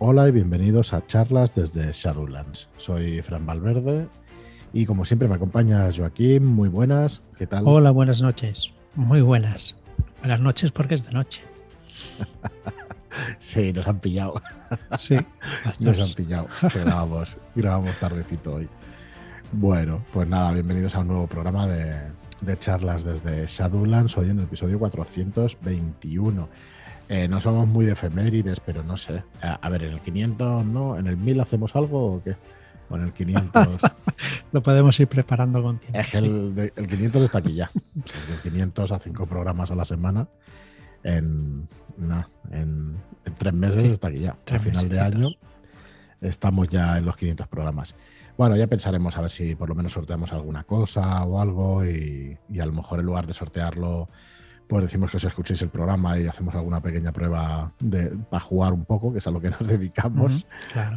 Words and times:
Hola 0.00 0.28
y 0.28 0.30
bienvenidos 0.30 0.92
a 0.92 1.04
charlas 1.04 1.56
desde 1.56 1.90
Shadowlands. 1.90 2.68
Soy 2.76 3.20
Fran 3.20 3.44
Valverde 3.44 4.06
y 4.72 4.86
como 4.86 5.04
siempre 5.04 5.26
me 5.26 5.34
acompaña 5.34 5.90
Joaquín. 5.92 6.46
Muy 6.46 6.68
buenas, 6.68 7.24
¿qué 7.36 7.48
tal? 7.48 7.64
Hola, 7.66 7.90
buenas 7.90 8.22
noches. 8.22 8.72
Muy 8.94 9.22
buenas. 9.22 9.74
Buenas 10.20 10.38
noches 10.38 10.70
porque 10.70 10.94
es 10.94 11.04
de 11.04 11.10
noche. 11.10 11.42
sí, 13.40 13.72
nos 13.72 13.88
han 13.88 13.98
pillado. 13.98 14.40
Sí, 14.98 15.16
nos 15.80 15.98
han 15.98 16.12
pillado. 16.12 16.46
Grabamos, 16.72 17.36
grabamos 17.56 17.96
tardecito 17.98 18.54
hoy. 18.54 18.68
Bueno, 19.50 20.04
pues 20.12 20.28
nada, 20.28 20.52
bienvenidos 20.52 20.94
a 20.94 21.00
un 21.00 21.08
nuevo 21.08 21.26
programa 21.26 21.66
de, 21.66 22.12
de 22.40 22.58
charlas 22.60 23.02
desde 23.02 23.46
Shadowlands, 23.48 24.16
hoy 24.16 24.30
en 24.30 24.38
el 24.38 24.44
episodio 24.44 24.78
421. 24.78 26.48
Eh, 27.08 27.26
no 27.26 27.40
somos 27.40 27.66
muy 27.66 27.86
de 27.86 27.92
efemérides, 27.92 28.60
pero 28.60 28.82
no 28.82 28.96
sé. 28.96 29.22
A, 29.40 29.68
ver, 29.70 29.84
en 29.84 29.92
el 29.92 30.00
500, 30.00 30.66
¿no? 30.66 30.98
¿En 30.98 31.06
el 31.06 31.16
1000 31.16 31.40
hacemos 31.40 31.74
algo 31.74 32.14
o 32.14 32.22
qué? 32.22 32.36
O 32.90 32.96
en 32.96 33.04
el 33.04 33.12
500. 33.12 33.80
Lo 34.52 34.62
podemos 34.62 34.98
ir 35.00 35.08
preparando 35.08 35.62
con 35.62 35.78
tiempo. 35.78 35.98
Es 35.98 36.08
que 36.08 36.18
el, 36.18 36.72
500 36.88 37.22
está 37.22 37.38
aquí 37.38 37.54
ya. 37.54 37.70
El 37.96 38.50
500 38.50 38.92
a 38.92 38.98
cinco 38.98 39.26
programas 39.26 39.70
a 39.70 39.74
la 39.74 39.86
semana. 39.86 40.28
En, 41.02 41.66
en, 42.50 42.96
tres 43.38 43.54
meses 43.54 43.84
está 43.84 44.08
aquí 44.08 44.20
ya. 44.20 44.36
A 44.50 44.58
final 44.58 44.88
de 44.88 45.00
año 45.00 45.28
estamos 46.20 46.68
ya 46.68 46.98
en 46.98 47.06
los 47.06 47.16
500 47.16 47.48
programas. 47.48 47.94
Bueno, 48.36 48.54
ya 48.56 48.66
pensaremos 48.66 49.16
a 49.16 49.22
ver 49.22 49.30
si 49.30 49.54
por 49.54 49.68
lo 49.68 49.74
menos 49.74 49.92
sorteamos 49.92 50.32
alguna 50.32 50.64
cosa 50.64 51.24
o 51.24 51.40
algo 51.40 51.84
y, 51.84 52.36
y 52.50 52.60
a 52.60 52.66
lo 52.66 52.72
mejor 52.72 53.00
en 53.00 53.06
lugar 53.06 53.26
de 53.26 53.34
sortearlo 53.34 54.08
pues 54.68 54.84
decimos 54.84 55.10
que 55.10 55.16
os 55.16 55.24
escuchéis 55.24 55.62
el 55.62 55.70
programa 55.70 56.18
y 56.18 56.26
hacemos 56.26 56.54
alguna 56.54 56.80
pequeña 56.80 57.10
prueba 57.10 57.72
de, 57.80 58.10
para 58.30 58.40
jugar 58.40 58.74
un 58.74 58.84
poco, 58.84 59.10
que 59.10 59.18
es 59.18 59.26
a 59.26 59.30
lo 59.30 59.40
que 59.40 59.48
nos 59.48 59.60
dedicamos, 59.66 60.46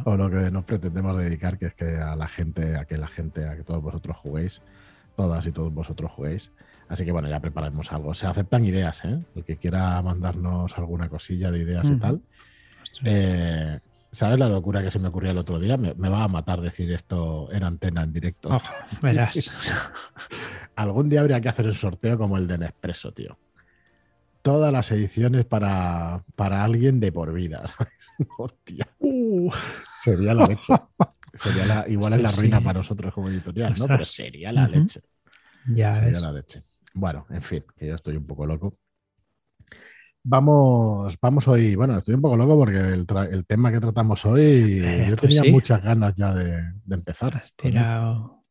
o 0.04 0.16
lo 0.16 0.30
que 0.30 0.50
nos 0.50 0.64
pretendemos 0.64 1.18
dedicar, 1.18 1.58
que 1.58 1.66
es 1.66 1.74
que 1.74 1.96
a 1.96 2.14
la 2.14 2.28
gente, 2.28 2.76
a 2.76 2.84
que 2.84 2.98
la 2.98 3.08
gente, 3.08 3.48
a 3.48 3.56
que 3.56 3.64
todos 3.64 3.82
vosotros 3.82 4.16
juguéis, 4.18 4.60
todas 5.16 5.46
y 5.46 5.52
todos 5.52 5.72
vosotros 5.72 6.10
juguéis. 6.12 6.52
Así 6.88 7.06
que 7.06 7.12
bueno, 7.12 7.28
ya 7.28 7.40
prepararemos 7.40 7.90
algo. 7.90 8.12
Se 8.12 8.26
aceptan 8.26 8.66
ideas, 8.66 9.02
¿eh? 9.06 9.18
El 9.34 9.44
que 9.44 9.56
quiera 9.56 10.02
mandarnos 10.02 10.76
alguna 10.76 11.08
cosilla 11.08 11.50
de 11.50 11.60
ideas 11.60 11.88
y 11.88 11.96
tal. 11.96 12.20
Eh, 13.04 13.80
¿Sabes 14.10 14.38
la 14.38 14.48
locura 14.48 14.82
que 14.82 14.90
se 14.90 14.98
me 14.98 15.08
ocurrió 15.08 15.30
el 15.30 15.38
otro 15.38 15.58
día? 15.58 15.78
Me, 15.78 15.94
va 15.94 16.24
a 16.24 16.28
matar 16.28 16.60
decir 16.60 16.92
esto 16.92 17.50
en 17.50 17.64
antena, 17.64 18.02
en 18.02 18.12
directo. 18.12 18.50
Oh, 18.52 18.62
verás. 19.00 19.50
Algún 20.76 21.08
día 21.08 21.20
habría 21.20 21.40
que 21.40 21.48
hacer 21.48 21.66
un 21.66 21.74
sorteo 21.74 22.18
como 22.18 22.36
el 22.36 22.46
de 22.46 22.58
Nespresso, 22.58 23.12
tío 23.12 23.38
todas 24.42 24.72
las 24.72 24.90
ediciones 24.90 25.44
para, 25.44 26.24
para 26.36 26.64
alguien 26.64 27.00
de 27.00 27.12
por 27.12 27.32
vida. 27.32 27.62
Hostia. 28.38 28.86
Uh. 28.98 29.50
Sería 29.96 30.34
la 30.34 30.46
leche. 30.46 30.74
Sería 31.34 31.66
la, 31.66 31.88
igual 31.88 32.14
es 32.14 32.20
la 32.20 32.30
ruina 32.30 32.60
para 32.60 32.80
nosotros 32.80 33.14
como 33.14 33.28
editorial, 33.28 33.74
¿no? 33.78 33.86
Pero 33.86 34.04
sería 34.04 34.52
la 34.52 34.68
leche. 34.68 35.00
Ya 35.66 35.94
sería 35.94 36.20
la 36.20 36.32
leche. 36.32 36.62
Bueno, 36.94 37.26
en 37.30 37.42
fin, 37.42 37.64
que 37.76 37.86
yo 37.86 37.94
estoy 37.94 38.16
un 38.16 38.26
poco 38.26 38.44
loco. 38.44 38.76
Vamos, 40.24 41.16
vamos 41.20 41.48
hoy. 41.48 41.74
Bueno, 41.74 41.98
estoy 41.98 42.14
un 42.14 42.20
poco 42.20 42.36
loco 42.36 42.56
porque 42.56 42.78
el, 42.78 43.06
el 43.30 43.46
tema 43.46 43.72
que 43.72 43.80
tratamos 43.80 44.24
hoy, 44.24 44.80
eh, 44.84 45.06
yo 45.08 45.16
pues 45.16 45.34
tenía 45.34 45.50
muchas 45.50 45.82
ganas 45.82 46.14
ya 46.14 46.34
de, 46.34 46.62
de 46.84 46.94
empezar. 46.94 47.34
Has 47.36 47.54
tirado 47.54 48.44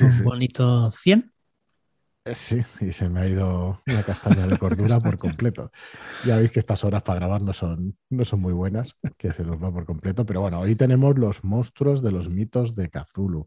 un 0.00 0.24
bonito 0.24 0.90
100. 0.90 1.31
Eh, 2.24 2.34
sí, 2.34 2.60
y 2.80 2.92
se 2.92 3.08
me 3.08 3.20
ha 3.20 3.26
ido 3.26 3.80
una 3.86 4.02
castaña 4.02 4.46
de 4.46 4.56
cordura 4.58 5.00
por 5.00 5.18
completo. 5.18 5.72
Ya 6.24 6.36
veis 6.36 6.52
que 6.52 6.60
estas 6.60 6.84
horas 6.84 7.02
para 7.02 7.18
grabar 7.18 7.42
no 7.42 7.52
son, 7.52 7.96
no 8.10 8.24
son 8.24 8.40
muy 8.40 8.52
buenas, 8.52 8.94
que 9.18 9.32
se 9.32 9.42
nos 9.44 9.62
va 9.62 9.72
por 9.72 9.84
completo. 9.84 10.24
Pero 10.24 10.40
bueno, 10.40 10.60
hoy 10.60 10.74
tenemos 10.76 11.18
los 11.18 11.42
monstruos 11.42 12.02
de 12.02 12.12
los 12.12 12.28
mitos 12.28 12.76
de 12.76 12.90
Cthulhu, 12.90 13.46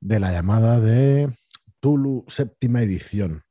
de 0.00 0.20
la 0.20 0.32
llamada 0.32 0.80
de 0.80 1.36
Tulu 1.80 2.24
séptima 2.28 2.82
edición. 2.82 3.42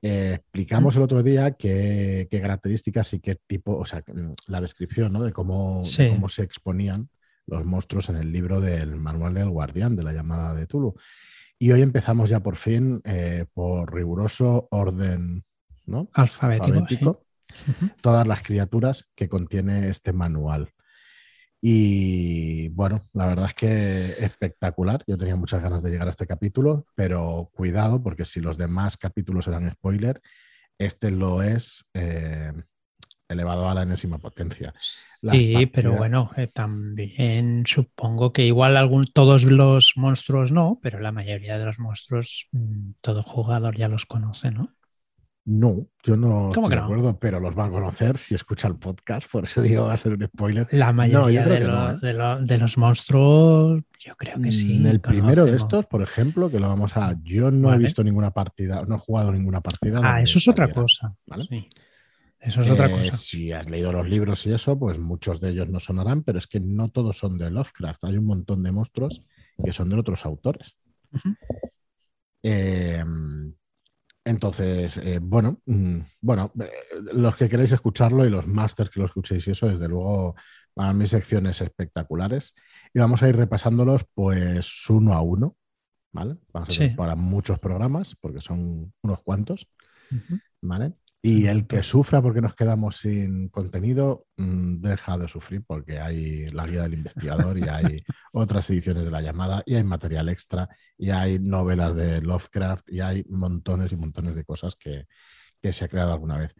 Eh, 0.00 0.34
explicamos 0.34 0.96
el 0.96 1.02
otro 1.02 1.22
día 1.22 1.52
qué, 1.52 2.28
características 2.30 3.12
y 3.14 3.20
qué 3.20 3.36
tipo, 3.46 3.76
o 3.76 3.84
sea, 3.84 4.02
mm, 4.06 4.34
la 4.46 4.60
descripción 4.60 5.12
¿no? 5.12 5.22
de, 5.22 5.32
cómo, 5.32 5.82
de 5.82 6.10
cómo 6.10 6.28
se 6.28 6.42
exponían 6.42 7.10
los 7.46 7.64
monstruos 7.64 8.08
en 8.08 8.16
el 8.16 8.30
libro 8.30 8.60
del 8.60 8.96
Manual 8.96 9.34
del 9.34 9.50
Guardián 9.50 9.96
de 9.96 10.04
la 10.04 10.12
llamada 10.12 10.54
de 10.54 10.66
Tulu. 10.66 10.94
Y 11.58 11.72
hoy 11.72 11.82
empezamos 11.82 12.30
ya 12.30 12.40
por 12.40 12.56
fin 12.56 13.00
eh, 13.04 13.46
por 13.52 13.92
riguroso 13.92 14.68
orden 14.70 15.44
¿no? 15.86 16.08
alfabético. 16.14 17.24
Todas 18.02 18.26
las 18.26 18.42
criaturas 18.42 19.08
que 19.14 19.28
contiene 19.28 19.88
este 19.88 20.12
manual. 20.12 20.72
Y 21.60 22.68
bueno, 22.68 23.02
la 23.14 23.26
verdad 23.26 23.46
es 23.46 23.54
que 23.54 24.24
espectacular. 24.24 25.02
Yo 25.06 25.18
tenía 25.18 25.34
muchas 25.34 25.60
ganas 25.60 25.82
de 25.82 25.90
llegar 25.90 26.06
a 26.06 26.10
este 26.10 26.26
capítulo, 26.26 26.86
pero 26.94 27.50
cuidado, 27.52 28.02
porque 28.02 28.24
si 28.24 28.40
los 28.40 28.56
demás 28.56 28.96
capítulos 28.96 29.48
eran 29.48 29.68
spoiler, 29.70 30.20
este 30.78 31.10
lo 31.10 31.42
es 31.42 31.84
eh, 31.94 32.52
elevado 33.28 33.68
a 33.68 33.74
la 33.74 33.82
enésima 33.82 34.18
potencia. 34.18 34.74
sí, 35.20 35.66
pero 35.66 35.92
bueno, 35.92 36.30
eh, 36.36 36.46
también 36.46 37.64
supongo 37.66 38.32
que 38.32 38.46
igual 38.46 38.76
algún, 38.76 39.06
todos 39.12 39.44
los 39.44 39.92
monstruos 39.96 40.50
no, 40.50 40.78
pero 40.82 40.98
la 40.98 41.12
mayoría 41.12 41.58
de 41.58 41.66
los 41.66 41.78
monstruos 41.78 42.48
mm, 42.52 42.92
todo 43.00 43.22
jugador 43.22 43.76
ya 43.76 43.88
los 43.88 44.06
conoce, 44.06 44.50
¿no? 44.50 44.74
No, 45.50 45.78
yo 46.04 46.14
no 46.14 46.50
estoy 46.50 46.68
de 46.68 46.76
acuerdo, 46.76 47.18
pero 47.18 47.40
los 47.40 47.58
va 47.58 47.64
a 47.64 47.70
conocer 47.70 48.18
si 48.18 48.34
escucha 48.34 48.68
el 48.68 48.76
podcast, 48.76 49.30
por 49.30 49.44
eso 49.44 49.62
digo 49.62 49.86
va 49.86 49.94
a 49.94 49.96
ser 49.96 50.12
un 50.12 50.22
spoiler. 50.26 50.66
La 50.72 50.92
mayoría 50.92 51.46
de, 51.46 51.56
¿eh? 51.56 52.38
de, 52.42 52.58
los 52.58 52.76
monstruos, 52.76 53.80
yo 53.98 54.14
creo 54.16 54.38
que 54.42 54.52
sí. 54.52 54.76
En 54.76 54.84
el 54.84 55.00
primero 55.00 55.46
de 55.46 55.56
estos, 55.56 55.86
por 55.86 56.02
ejemplo, 56.02 56.50
que 56.50 56.60
lo 56.60 56.68
vamos 56.68 56.98
a. 56.98 57.16
Yo 57.22 57.50
no 57.50 57.72
he 57.72 57.78
visto 57.78 58.04
ninguna 58.04 58.30
partida, 58.30 58.84
no 58.86 58.96
he 58.96 58.98
jugado 58.98 59.32
ninguna 59.32 59.62
partida. 59.62 60.02
Ah, 60.04 60.20
eso 60.20 60.38
es 60.38 60.48
otra 60.48 60.70
cosa. 60.70 61.16
¿vale? 61.26 61.46
Sí. 61.48 61.66
Eso 62.40 62.62
es 62.62 62.70
otra 62.70 62.86
eh, 62.86 62.90
cosa. 62.90 63.16
Si 63.16 63.52
has 63.52 63.68
leído 63.68 63.92
los 63.92 64.08
libros 64.08 64.46
y 64.46 64.52
eso, 64.52 64.78
pues 64.78 64.98
muchos 64.98 65.40
de 65.40 65.50
ellos 65.50 65.68
no 65.68 65.80
sonarán, 65.80 66.22
pero 66.22 66.38
es 66.38 66.46
que 66.46 66.60
no 66.60 66.88
todos 66.88 67.18
son 67.18 67.36
de 67.38 67.50
Lovecraft. 67.50 68.04
Hay 68.04 68.16
un 68.16 68.26
montón 68.26 68.62
de 68.62 68.72
monstruos 68.72 69.22
que 69.62 69.72
son 69.72 69.90
de 69.90 69.96
otros 69.96 70.24
autores. 70.24 70.76
Em, 72.42 73.52
entonces, 74.24 74.98
eh, 74.98 75.18
bueno, 75.20 75.60
mm, 75.66 76.00
bueno, 76.20 76.52
eh, 76.60 76.70
los 77.12 77.34
que 77.34 77.48
queréis 77.48 77.72
escucharlo 77.72 78.24
y 78.24 78.30
los 78.30 78.46
masters 78.46 78.90
que 78.90 79.00
lo 79.00 79.06
escuchéis 79.06 79.48
y 79.48 79.50
eso, 79.50 79.66
desde 79.68 79.88
luego, 79.88 80.36
para 80.74 80.92
mis 80.92 81.10
secciones 81.10 81.60
espectaculares. 81.60 82.54
Y 82.94 83.00
vamos 83.00 83.22
a 83.22 83.28
ir 83.28 83.36
repasándolos 83.36 84.04
pues 84.14 84.88
uno 84.90 85.14
a 85.14 85.22
uno, 85.22 85.56
¿vale? 86.12 86.36
Vamos 86.52 86.80
a 86.80 86.96
para 86.96 87.16
muchos 87.16 87.58
programas, 87.58 88.14
porque 88.20 88.40
son 88.40 88.92
unos 89.02 89.22
cuantos, 89.22 89.68
¿vale? 90.60 90.92
Y 91.20 91.46
el 91.46 91.66
que 91.66 91.82
sufra 91.82 92.22
porque 92.22 92.40
nos 92.40 92.54
quedamos 92.54 92.98
sin 92.98 93.48
contenido, 93.48 94.26
mm, 94.36 94.80
deja 94.80 95.18
de 95.18 95.28
sufrir 95.28 95.64
porque 95.66 95.98
hay 95.98 96.48
la 96.50 96.64
guía 96.64 96.82
del 96.82 96.94
investigador 96.94 97.58
y 97.58 97.62
hay 97.62 98.04
otras 98.32 98.70
ediciones 98.70 99.04
de 99.04 99.10
la 99.10 99.20
llamada 99.20 99.62
y 99.66 99.74
hay 99.74 99.82
material 99.82 100.28
extra 100.28 100.68
y 100.96 101.10
hay 101.10 101.40
novelas 101.40 101.96
de 101.96 102.20
Lovecraft 102.22 102.88
y 102.90 103.00
hay 103.00 103.24
montones 103.28 103.90
y 103.92 103.96
montones 103.96 104.36
de 104.36 104.44
cosas 104.44 104.76
que, 104.76 105.06
se 105.72 105.84
ha 105.84 105.88
creado 105.88 106.12
alguna 106.12 106.38
vez. 106.38 106.54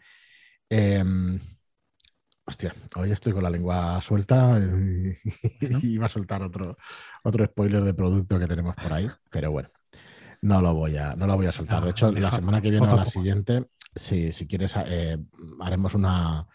Em, 0.69 1.41
hostia, 2.45 2.75
hoy 2.97 3.13
estoy 3.13 3.33
con 3.33 3.45
la 3.45 3.51
lengua 3.51 4.01
suelta 4.01 4.59
y, 4.59 5.17
iba 5.95 6.07
a 6.07 6.09
soltar 6.09 6.43
otro, 6.43 6.77
otro 7.23 7.47
spoiler 7.47 7.85
de 7.85 7.95
producto 7.95 8.39
que 8.41 8.49
tenemos 8.49 8.75
por 8.75 8.93
ahí, 8.93 9.09
pero 9.31 9.53
bueno, 9.53 9.71
no 10.43 10.61
lo 10.61 10.75
voy 10.75 10.97
a, 10.97 11.15
no 11.15 11.27
lo 11.29 11.37
voy 11.37 11.47
a 11.47 11.53
soltar. 11.53 11.85
De 11.85 11.91
hecho, 11.91 12.11
la 12.11 12.31
semana 12.33 12.61
que 12.61 12.71
viene 12.71 12.89
o 12.89 12.97
la 12.97 13.07
siguiente 13.07 13.69
Sí, 13.95 14.33
si 14.33 14.47
quieres, 14.47 14.75
eh, 14.87 15.19
haremos 15.61 15.95
una, 15.95 16.47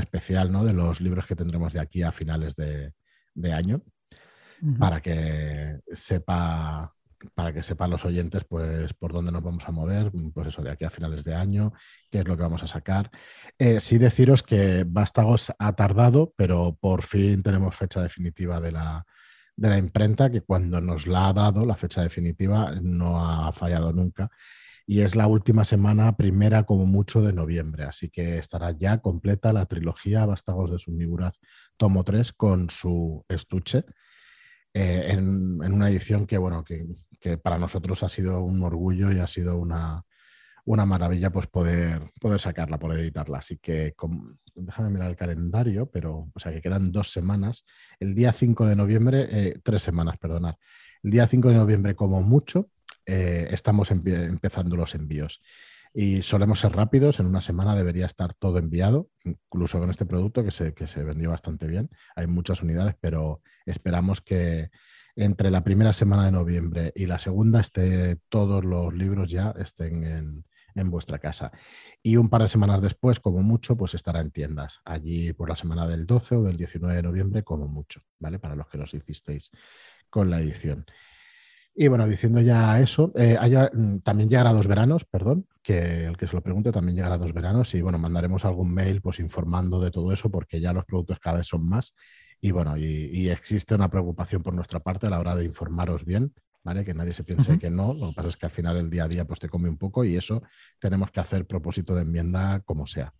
especial 0.00 0.52
¿no? 0.52 0.64
de 0.64 0.72
los 0.72 1.00
libros 1.00 1.26
que 1.26 1.36
tendremos 1.36 1.72
de 1.72 1.80
aquí 1.80 2.02
a 2.02 2.12
finales 2.12 2.54
de, 2.56 2.92
año 3.52 3.82
para 4.78 5.00
que 5.00 5.80
sepa 5.92 6.94
para 7.34 7.52
que 7.52 7.62
sepan 7.62 7.90
los 7.90 8.04
oyentes 8.04 8.44
pues 8.44 8.92
por 8.94 9.12
dónde 9.12 9.32
nos 9.32 9.42
vamos 9.42 9.66
a 9.66 9.72
mover, 9.72 10.10
pues 10.34 10.48
eso, 10.48 10.62
de 10.62 10.70
aquí 10.70 10.84
a 10.84 10.90
finales 10.90 11.24
de 11.24 11.34
año, 11.34 11.72
qué 12.10 12.20
es 12.20 12.28
lo 12.28 12.36
que 12.36 12.42
vamos 12.42 12.62
a 12.62 12.66
sacar. 12.66 13.10
Eh, 13.58 13.80
sí 13.80 13.98
deciros 13.98 14.42
que 14.42 14.84
Vástagos 14.86 15.52
ha 15.58 15.74
tardado, 15.74 16.32
pero 16.36 16.76
por 16.80 17.02
fin 17.02 17.42
tenemos 17.42 17.76
fecha 17.76 18.02
definitiva 18.02 18.60
de 18.60 18.72
la, 18.72 19.04
de 19.56 19.68
la 19.68 19.78
imprenta, 19.78 20.30
que 20.30 20.42
cuando 20.42 20.80
nos 20.80 21.06
la 21.06 21.28
ha 21.28 21.32
dado, 21.32 21.64
la 21.66 21.76
fecha 21.76 22.02
definitiva, 22.02 22.74
no 22.82 23.24
ha 23.24 23.52
fallado 23.52 23.92
nunca 23.92 24.30
y 24.86 25.00
es 25.00 25.14
la 25.16 25.26
última 25.26 25.64
semana, 25.64 26.16
primera 26.16 26.64
como 26.64 26.86
mucho 26.86 27.22
de 27.22 27.32
noviembre, 27.32 27.84
así 27.84 28.10
que 28.10 28.38
estará 28.38 28.72
ya 28.72 28.98
completa 28.98 29.52
la 29.52 29.66
trilogía 29.66 30.26
Vástagos 30.26 30.70
de 30.70 30.78
Subniguraz 30.78 31.38
tomo 31.76 32.04
3 32.04 32.32
con 32.32 32.70
su 32.70 33.24
estuche 33.28 33.84
eh, 34.74 35.06
en, 35.10 35.60
una 35.60 35.90
edición 35.90 36.26
que, 36.26 36.38
bueno, 36.38 36.64
que, 36.64 36.86
para 37.38 37.58
nosotros 37.58 38.02
ha 38.02 38.08
sido 38.08 38.42
un 38.42 38.62
orgullo 38.64 39.12
y 39.12 39.20
ha 39.20 39.28
sido 39.28 39.56
una, 39.58 40.04
una 40.64 40.84
maravilla 40.86 41.30
pues 41.30 41.46
poder, 41.46 42.10
poder 42.20 42.40
sacarla, 42.40 42.78
poder 42.78 42.98
editarla. 43.00 43.38
Así 43.38 43.58
que 43.58 43.94
déjame 44.54 44.90
mirar 44.90 45.10
el 45.10 45.16
calendario, 45.16 45.88
pero 45.90 46.30
o 46.34 46.40
sea 46.40 46.52
que 46.52 46.60
quedan 46.60 46.90
dos 46.90 47.12
semanas. 47.12 47.64
El 48.00 48.14
día 48.14 48.32
5 48.32 48.66
de 48.66 48.76
noviembre, 48.76 49.28
eh, 49.30 49.60
tres 49.62 49.82
semanas, 49.82 50.18
perdonar. 50.18 50.58
El 51.02 51.12
día 51.12 51.28
5 51.28 51.50
de 51.50 51.54
noviembre, 51.54 51.94
como 51.94 52.22
mucho, 52.22 52.70
eh, 53.06 53.48
estamos 53.50 53.90
empezando 53.90 54.76
los 54.76 54.94
envíos. 54.94 55.40
Y 55.94 56.22
solemos 56.22 56.60
ser 56.60 56.72
rápidos, 56.72 57.20
en 57.20 57.26
una 57.26 57.42
semana 57.42 57.76
debería 57.76 58.06
estar 58.06 58.34
todo 58.34 58.58
enviado, 58.58 59.10
incluso 59.24 59.78
con 59.78 59.90
este 59.90 60.06
producto 60.06 60.42
que 60.42 60.50
se, 60.50 60.72
que 60.72 60.86
se 60.86 61.04
vendió 61.04 61.30
bastante 61.30 61.66
bien. 61.66 61.90
Hay 62.16 62.26
muchas 62.26 62.62
unidades, 62.62 62.96
pero 63.00 63.42
esperamos 63.66 64.22
que 64.22 64.70
entre 65.16 65.50
la 65.50 65.62
primera 65.62 65.92
semana 65.92 66.24
de 66.24 66.32
noviembre 66.32 66.92
y 66.94 67.04
la 67.04 67.18
segunda 67.18 67.60
esté 67.60 68.16
todos 68.30 68.64
los 68.64 68.94
libros 68.94 69.30
ya 69.30 69.54
estén 69.58 70.04
en, 70.04 70.44
en 70.74 70.90
vuestra 70.90 71.18
casa. 71.18 71.52
Y 72.02 72.16
un 72.16 72.28
par 72.28 72.42
de 72.42 72.48
semanas 72.48 72.80
después, 72.82 73.20
como 73.20 73.40
mucho, 73.42 73.76
pues 73.76 73.94
estará 73.94 74.20
en 74.20 74.30
tiendas, 74.30 74.80
allí 74.84 75.32
por 75.32 75.48
la 75.48 75.56
semana 75.56 75.86
del 75.86 76.06
12 76.06 76.36
o 76.36 76.42
del 76.42 76.56
19 76.56 76.96
de 76.96 77.02
noviembre, 77.02 77.42
como 77.44 77.68
mucho, 77.68 78.02
¿vale? 78.18 78.38
Para 78.38 78.56
los 78.56 78.68
que 78.68 78.78
los 78.78 78.94
hicisteis 78.94 79.50
con 80.10 80.30
la 80.30 80.40
edición. 80.40 80.86
Y 81.74 81.88
bueno, 81.88 82.06
diciendo 82.06 82.40
ya 82.40 82.78
eso, 82.80 83.12
eh, 83.16 83.38
mm, 83.72 83.98
también 84.00 84.28
llegará 84.28 84.52
dos 84.52 84.66
veranos, 84.66 85.04
perdón, 85.06 85.46
que 85.62 86.04
el 86.04 86.16
que 86.16 86.26
se 86.26 86.36
lo 86.36 86.42
pregunte 86.42 86.70
también 86.70 86.96
llegará 86.96 87.16
dos 87.16 87.32
veranos 87.32 87.74
y 87.74 87.80
bueno, 87.80 87.98
mandaremos 87.98 88.44
algún 88.44 88.74
mail 88.74 89.00
pues 89.00 89.20
informando 89.20 89.80
de 89.80 89.90
todo 89.90 90.12
eso 90.12 90.30
porque 90.30 90.60
ya 90.60 90.72
los 90.72 90.84
productos 90.84 91.18
cada 91.18 91.38
vez 91.38 91.46
son 91.46 91.66
más 91.66 91.94
y 92.40 92.50
bueno, 92.50 92.76
y 92.76 93.28
existe 93.28 93.74
una 93.74 93.88
preocupación 93.88 94.42
por 94.42 94.52
nuestra 94.52 94.80
parte 94.80 95.06
a 95.06 95.10
la 95.10 95.20
hora 95.20 95.36
de 95.36 95.44
informaros 95.44 96.04
bien 96.04 96.34
¿vale? 96.64 96.84
Que 96.84 96.94
nadie 96.94 97.14
se 97.14 97.24
piense 97.24 97.58
que 97.58 97.70
no. 97.70 97.94
Lo 97.94 98.08
que 98.08 98.14
pasa 98.14 98.28
es 98.28 98.36
que 98.36 98.46
al 98.46 98.52
final 98.52 98.76
el 98.76 98.90
día 98.90 99.04
a 99.04 99.08
día 99.08 99.24
pues 99.24 99.40
te 99.40 99.48
come 99.48 99.68
un 99.68 99.78
poco 99.78 100.04
y 100.04 100.16
eso 100.16 100.42
tenemos 100.78 101.10
que 101.10 101.20
hacer 101.20 101.46
propósito 101.46 101.94
de 101.94 102.02
enmienda 102.02 102.60
como 102.60 102.86
sea. 102.86 103.12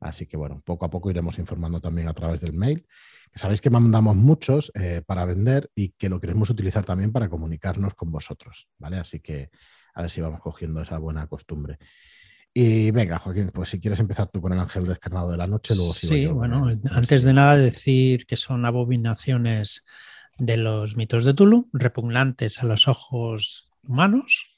Así 0.00 0.26
que 0.26 0.36
bueno, 0.36 0.62
poco 0.64 0.86
a 0.86 0.90
poco 0.90 1.10
iremos 1.10 1.38
informando 1.38 1.80
también 1.80 2.08
a 2.08 2.14
través 2.14 2.40
del 2.40 2.52
mail. 2.52 2.86
Sabéis 3.34 3.60
que 3.60 3.70
mandamos 3.70 4.16
muchos 4.16 4.72
eh, 4.74 5.02
para 5.06 5.24
vender 5.24 5.70
y 5.74 5.90
que 5.90 6.08
lo 6.08 6.20
queremos 6.20 6.50
utilizar 6.50 6.84
también 6.84 7.12
para 7.12 7.28
comunicarnos 7.28 7.94
con 7.94 8.10
vosotros, 8.10 8.68
¿vale? 8.78 8.98
Así 8.98 9.20
que 9.20 9.50
a 9.94 10.02
ver 10.02 10.10
si 10.10 10.20
vamos 10.20 10.40
cogiendo 10.40 10.80
esa 10.80 10.98
buena 10.98 11.26
costumbre. 11.26 11.78
Y 12.54 12.90
venga, 12.90 13.18
Joaquín, 13.18 13.50
pues 13.52 13.68
si 13.68 13.80
quieres 13.80 14.00
empezar 14.00 14.28
tú 14.28 14.40
con 14.40 14.52
el 14.52 14.58
ángel 14.58 14.86
descarnado 14.86 15.30
de 15.30 15.36
la 15.36 15.46
noche, 15.46 15.74
luego 15.74 15.92
Sí, 15.92 16.26
bueno, 16.26 16.68
antes 16.90 17.22
de 17.22 17.32
nada 17.32 17.56
decir 17.56 18.26
que 18.26 18.36
son 18.36 18.64
abominaciones 18.64 19.84
de 20.38 20.56
los 20.56 20.96
mitos 20.96 21.24
de 21.24 21.34
Tulu, 21.34 21.68
repugnantes 21.72 22.62
a 22.62 22.66
los 22.66 22.88
ojos 22.88 23.70
humanos 23.82 24.56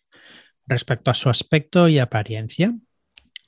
respecto 0.67 1.11
a 1.11 1.15
su 1.15 1.29
aspecto 1.29 1.89
y 1.89 1.99
apariencia, 1.99 2.75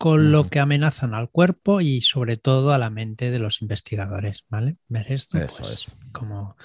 con 0.03 0.33
lo 0.33 0.49
que 0.49 0.59
amenazan 0.59 1.15
al 1.15 1.31
cuerpo 1.31 1.81
y 1.81 2.01
sobre 2.01 2.37
todo 2.37 2.73
a 2.73 2.79
la 2.79 2.91
mente 2.91 3.31
de 3.31 3.39
los 3.39 3.63
investigadores, 3.63 4.45
¿vale? 4.49 4.77
Ver 4.89 5.13
esto, 5.13 5.39
pues, 5.57 5.97
como, 6.11 6.57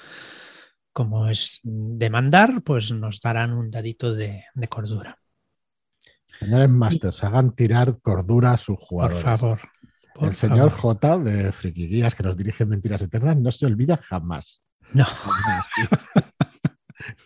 como 0.91 1.29
es 1.29 1.59
demandar, 1.63 2.63
pues 2.63 2.91
nos 2.91 3.21
darán 3.21 3.53
un 3.53 3.69
dadito 3.69 4.15
de, 4.15 4.45
cordura. 4.69 5.19
Señores 6.25 6.67
Masters, 6.67 7.23
hagan 7.23 7.51
tirar 7.51 7.99
cordura 8.01 8.53
a 8.53 8.57
sus 8.57 8.79
jugadores. 8.79 9.23
Por 9.23 9.37
favor. 9.37 9.59
el 10.19 10.33
señor 10.33 10.71
J 10.71 11.17
de 11.19 11.51
Friki 11.51 11.89
Guías 11.89 12.15
que 12.15 12.23
nos 12.23 12.35
dirige 12.35 12.65
Mentiras 12.65 13.03
Eternas 13.03 13.37
no 13.37 13.51
se 13.51 13.67
olvida 13.67 13.97
jamás. 13.97 14.63
No. 14.93 15.05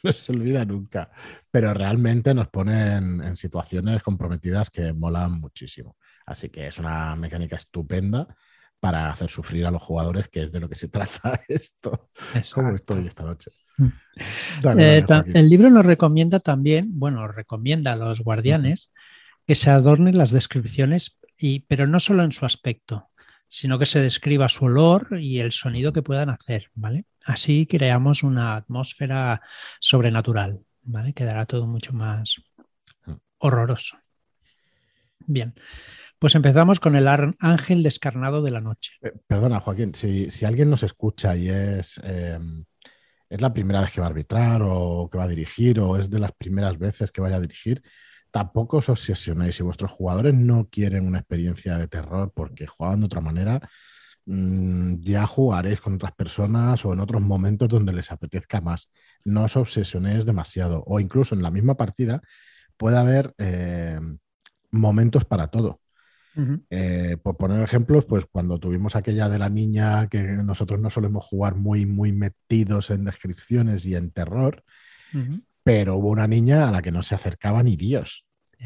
no 0.03 0.11
se 0.11 0.31
olvida 0.31 0.65
nunca. 0.65 1.11
Pero 1.49 1.73
realmente 1.73 2.33
nos 2.33 2.49
ponen 2.49 3.21
en 3.23 3.35
situaciones 3.35 4.01
comprometidas 4.03 4.69
que 4.69 4.93
molan 4.93 5.39
muchísimo. 5.39 5.97
Así 6.25 6.49
que 6.49 6.67
es 6.67 6.79
una 6.79 7.15
mecánica 7.15 7.55
estupenda 7.55 8.27
para 8.79 9.11
hacer 9.11 9.29
sufrir 9.29 9.65
a 9.65 9.71
los 9.71 9.81
jugadores, 9.81 10.27
que 10.29 10.43
es 10.43 10.51
de 10.51 10.59
lo 10.59 10.67
que 10.67 10.75
se 10.75 10.87
trata 10.89 11.39
esto. 11.47 12.09
Como 12.53 12.75
estoy 12.75 13.07
esta 13.07 13.23
noche. 13.23 13.51
Mm. 13.77 13.87
Eh, 14.79 15.05
el 15.33 15.49
libro 15.49 15.69
nos 15.69 15.85
recomienda 15.85 16.39
también, 16.39 16.99
bueno, 16.99 17.27
recomienda 17.27 17.93
a 17.93 17.95
los 17.95 18.21
guardianes 18.21 18.91
que 19.45 19.55
se 19.55 19.69
adornen 19.69 20.17
las 20.17 20.31
descripciones, 20.31 21.17
y, 21.37 21.61
pero 21.61 21.87
no 21.87 21.99
solo 21.99 22.23
en 22.23 22.31
su 22.31 22.45
aspecto, 22.45 23.09
sino 23.53 23.77
que 23.77 23.85
se 23.85 23.99
describa 23.99 24.47
su 24.47 24.63
olor 24.63 25.19
y 25.19 25.39
el 25.39 25.51
sonido 25.51 25.91
que 25.91 26.01
puedan 26.01 26.29
hacer, 26.29 26.71
¿vale? 26.73 27.03
Así 27.25 27.65
creamos 27.65 28.23
una 28.23 28.55
atmósfera 28.55 29.41
sobrenatural, 29.81 30.61
¿vale? 30.83 31.11
Quedará 31.11 31.45
todo 31.45 31.67
mucho 31.67 31.91
más 31.91 32.37
mm. 33.05 33.11
horroroso. 33.39 33.97
Bien, 35.27 35.53
pues 36.17 36.33
empezamos 36.35 36.79
con 36.79 36.95
el 36.95 37.05
ángel 37.09 37.83
descarnado 37.83 38.41
de 38.41 38.51
la 38.51 38.61
noche. 38.61 38.93
Eh, 39.01 39.11
perdona, 39.27 39.59
Joaquín, 39.59 39.93
si, 39.93 40.29
alguien 40.45 40.69
nos 40.69 40.83
escucha 40.83 41.35
y 41.35 41.49
es, 41.49 41.99
em, 42.05 42.63
es 43.29 43.41
la 43.41 43.51
primera 43.51 43.81
vez 43.81 43.91
que 43.91 43.99
va 43.99 44.07
a 44.07 44.11
arbitrar 44.11 44.61
o 44.63 45.09
que 45.11 45.17
va 45.17 45.25
a 45.25 45.27
dirigir 45.27 45.77
o 45.81 45.97
es 45.97 46.09
de 46.09 46.19
las 46.19 46.31
primeras 46.31 46.79
veces 46.79 47.11
que 47.11 47.19
vaya 47.19 47.35
a 47.35 47.41
dirigir, 47.41 47.83
tampoco 48.31 48.77
os 48.77 48.89
obsesionéis. 48.89 49.55
Si 49.55 49.63
vuestros 49.63 49.91
jugadores 49.91 50.35
no 50.35 50.67
quieren 50.69 51.05
una 51.05 51.19
experiencia 51.19 51.77
de 51.77 51.87
terror 51.87 52.31
porque 52.33 52.67
juegan 52.67 53.01
de 53.01 53.05
otra 53.05 53.21
manera, 53.21 53.61
mm, 54.25 55.01
ya 55.01 55.27
jugaréis 55.27 55.81
con 55.81 55.95
otras 55.95 56.13
personas 56.13 56.83
o 56.85 56.93
en 56.93 56.99
otros 56.99 57.21
momentos 57.21 57.69
donde 57.69 57.93
les 57.93 58.11
apetezca 58.11 58.61
más. 58.61 58.89
No 59.25 59.43
os 59.45 59.55
obsesionéis 59.57 60.25
demasiado. 60.25 60.83
O 60.87 60.99
incluso 60.99 61.35
en 61.35 61.43
la 61.43 61.51
misma 61.51 61.75
partida 61.75 62.21
puede 62.77 62.97
haber 62.97 63.33
eh, 63.37 63.99
momentos 64.71 65.25
para 65.25 65.47
todo. 65.47 65.81
Eh, 66.69 67.17
por 67.21 67.35
poner 67.35 67.61
ejemplos, 67.61 68.05
pues 68.05 68.25
cuando 68.25 68.57
tuvimos 68.57 68.95
aquella 68.95 69.27
de 69.27 69.37
la 69.37 69.49
niña 69.49 70.07
que 70.07 70.21
nosotros 70.21 70.79
no 70.79 70.89
solemos 70.89 71.25
jugar 71.25 71.55
muy, 71.55 71.85
muy 71.85 72.13
metidos 72.13 72.89
en 72.89 73.03
descripciones 73.03 73.85
y 73.85 73.95
en 73.95 74.11
terror, 74.11 74.63
pero 75.63 75.97
hubo 75.97 76.09
una 76.09 76.27
niña 76.27 76.67
a 76.67 76.71
la 76.71 76.81
que 76.81 76.91
no 76.91 77.03
se 77.03 77.15
acercaba 77.15 77.63
ni 77.63 77.75
Dios. 77.75 78.25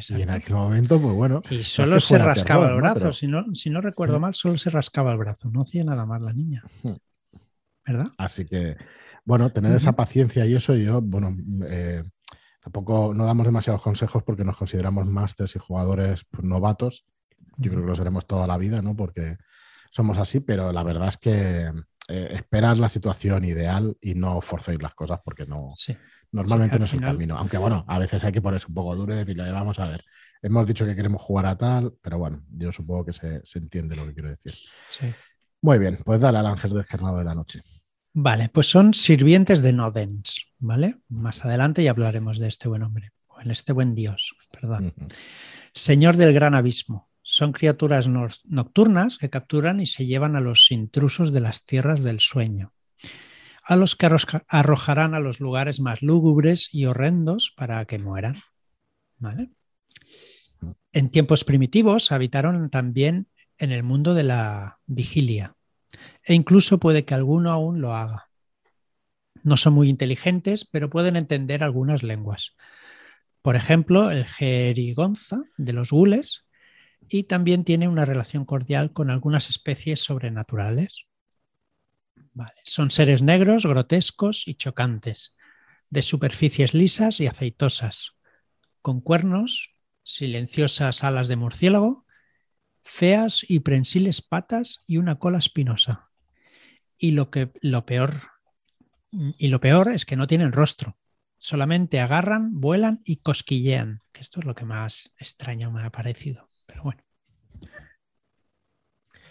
Y 0.09 0.21
en 0.21 0.29
aquel 0.29 0.55
momento, 0.55 0.99
pues 0.99 1.13
bueno. 1.13 1.41
Y 1.49 1.63
solo 1.63 1.99
se 2.01 2.17
rascaba 2.17 2.69
el 2.69 2.75
brazo, 2.75 3.13
si, 3.13 3.27
no, 3.27 3.45
si 3.53 3.69
no 3.69 3.79
recuerdo 3.79 4.19
mal, 4.19 4.33
solo 4.33 4.57
se 4.57 4.69
rascaba 4.69 5.11
el 5.11 5.17
brazo, 5.17 5.49
no 5.49 5.61
hacía 5.61 5.85
nada 5.85 6.05
más 6.05 6.21
la 6.21 6.33
niña. 6.33 6.63
¿Verdad? 7.85 8.07
Así 8.17 8.45
que, 8.45 8.75
bueno, 9.23 9.51
tener 9.51 9.73
esa 9.75 9.93
paciencia 9.93 10.45
y 10.45 10.55
eso, 10.55 10.75
yo, 10.75 11.01
bueno, 11.01 11.33
eh, 11.69 12.03
tampoco 12.61 13.13
no 13.13 13.25
damos 13.25 13.45
demasiados 13.45 13.81
consejos 13.81 14.23
porque 14.23 14.43
nos 14.43 14.57
consideramos 14.57 15.05
másters 15.05 15.55
y 15.55 15.59
jugadores 15.59 16.25
pues, 16.29 16.43
novatos. 16.43 17.05
Yo 17.57 17.71
creo 17.71 17.83
que 17.83 17.89
lo 17.89 17.95
seremos 17.95 18.25
toda 18.27 18.47
la 18.47 18.57
vida, 18.57 18.81
¿no? 18.81 18.97
Porque 18.97 19.37
somos 19.91 20.17
así, 20.17 20.41
pero 20.41 20.73
la 20.73 20.83
verdad 20.83 21.07
es 21.07 21.17
que 21.17 21.71
eh, 22.09 22.27
esperar 22.31 22.77
la 22.77 22.89
situación 22.89 23.45
ideal 23.45 23.95
y 24.01 24.15
no 24.15 24.41
forcéis 24.41 24.81
las 24.81 24.93
cosas 24.93 25.21
porque 25.23 25.45
no, 25.45 25.73
sí. 25.77 25.95
Normalmente 26.35 26.77
no 26.77 26.85
es 26.85 26.93
el 26.93 27.01
camino. 27.01 27.37
Aunque 27.37 27.57
bueno, 27.57 27.85
a 27.87 27.97
veces 27.97 28.23
hay 28.23 28.33
que 28.33 28.41
ponerse 28.41 28.67
un 28.67 28.73
poco 28.73 28.95
duro 28.95 29.13
y 29.13 29.17
decirle, 29.17 29.49
vamos 29.51 29.79
a 29.79 29.87
ver, 29.87 30.03
hemos 30.41 30.67
dicho 30.67 30.85
que 30.85 30.95
queremos 30.95 31.21
jugar 31.21 31.45
a 31.45 31.57
tal, 31.57 31.93
pero 32.01 32.17
bueno, 32.17 32.43
yo 32.51 32.71
supongo 32.73 33.05
que 33.05 33.13
se, 33.13 33.41
entiende 33.57 33.95
lo 33.95 34.05
que 34.05 34.13
quiero 34.13 34.29
decir. 34.29 34.53
Sí. 34.89 35.07
Muy 35.61 35.79
bien, 35.79 35.99
pues 36.03 36.19
dale 36.19 36.39
al 36.39 36.47
ángel 36.47 36.73
descarnado 36.73 37.17
de 37.17 37.23
la 37.23 37.35
noche. 37.35 37.61
Vale, 38.13 38.49
pues 38.49 38.69
son 38.69 38.93
sirvientes 38.93 39.61
de 39.61 39.73
Nodens, 39.73 40.47
¿vale? 40.59 40.97
Más 41.07 41.43
adelante 41.45 41.83
ya 41.83 41.91
hablaremos 41.91 42.37
de 42.39 42.49
este 42.49 42.67
buen 42.67 42.83
hombre, 42.83 43.11
o 43.27 43.39
en 43.41 43.51
este 43.51 43.71
buen 43.71 43.95
Dios, 43.95 44.35
perdón. 44.51 44.93
Señor 45.73 46.17
del 46.17 46.33
gran 46.33 46.53
abismo. 46.53 47.09
Son 47.21 47.53
criaturas 47.53 48.07
nocturnas 48.07 49.17
que 49.17 49.31
capturan 49.31 49.79
y 49.79 49.85
se 49.85 50.05
llevan 50.05 50.35
a 50.35 50.41
los 50.41 50.71
intrusos 50.71 51.33
de 51.33 51.39
las 51.39 51.63
tierras 51.63 52.03
del 52.03 52.19
sueño 52.19 52.75
a 53.65 53.75
los 53.75 53.95
que 53.95 54.07
arrojarán 54.47 55.15
a 55.15 55.19
los 55.19 55.39
lugares 55.39 55.79
más 55.79 56.01
lúgubres 56.01 56.69
y 56.71 56.85
horrendos 56.85 57.53
para 57.57 57.83
que 57.85 57.97
mueran. 57.99 58.41
¿Vale? 59.17 59.49
En 60.91 61.09
tiempos 61.09 61.43
primitivos 61.43 62.11
habitaron 62.11 62.69
también 62.69 63.27
en 63.57 63.71
el 63.71 63.83
mundo 63.83 64.13
de 64.13 64.23
la 64.23 64.79
vigilia 64.85 65.55
e 66.23 66.33
incluso 66.33 66.79
puede 66.79 67.05
que 67.05 67.13
alguno 67.13 67.51
aún 67.51 67.81
lo 67.81 67.93
haga. 67.93 68.29
No 69.43 69.57
son 69.57 69.73
muy 69.73 69.89
inteligentes, 69.89 70.65
pero 70.65 70.89
pueden 70.89 71.15
entender 71.15 71.63
algunas 71.63 72.03
lenguas. 72.03 72.55
Por 73.41 73.55
ejemplo, 73.55 74.11
el 74.11 74.25
jerigonza 74.25 75.43
de 75.57 75.73
los 75.73 75.91
gules 75.91 76.45
y 77.07 77.23
también 77.23 77.63
tiene 77.63 77.87
una 77.87 78.05
relación 78.05 78.45
cordial 78.45 78.91
con 78.91 79.11
algunas 79.11 79.49
especies 79.49 80.03
sobrenaturales. 80.03 81.05
Son 82.63 82.91
seres 82.91 83.21
negros, 83.21 83.65
grotescos 83.65 84.47
y 84.47 84.55
chocantes, 84.55 85.35
de 85.89 86.01
superficies 86.01 86.73
lisas 86.73 87.19
y 87.19 87.27
aceitosas, 87.27 88.13
con 88.81 89.01
cuernos, 89.01 89.75
silenciosas 90.03 91.03
alas 91.03 91.27
de 91.27 91.35
murciélago, 91.35 92.05
feas 92.83 93.45
y 93.47 93.61
prensiles 93.61 94.21
patas 94.21 94.83
y 94.85 94.97
una 94.97 95.17
cola 95.17 95.39
espinosa. 95.39 96.09
Y 96.97 97.11
lo, 97.11 97.31
que, 97.31 97.51
lo 97.61 97.85
peor 97.85 98.31
y 99.11 99.47
lo 99.47 99.59
peor 99.59 99.91
es 99.91 100.05
que 100.05 100.15
no 100.15 100.27
tienen 100.27 100.51
rostro, 100.51 100.97
Solamente 101.37 101.99
agarran, 101.99 102.59
vuelan 102.59 103.01
y 103.03 103.17
cosquillean, 103.17 104.01
que 104.11 104.21
esto 104.21 104.39
es 104.39 104.45
lo 104.45 104.55
que 104.55 104.65
más 104.65 105.13
extraño 105.19 105.69
me 105.71 105.83
ha 105.83 105.91
parecido. 105.91 106.44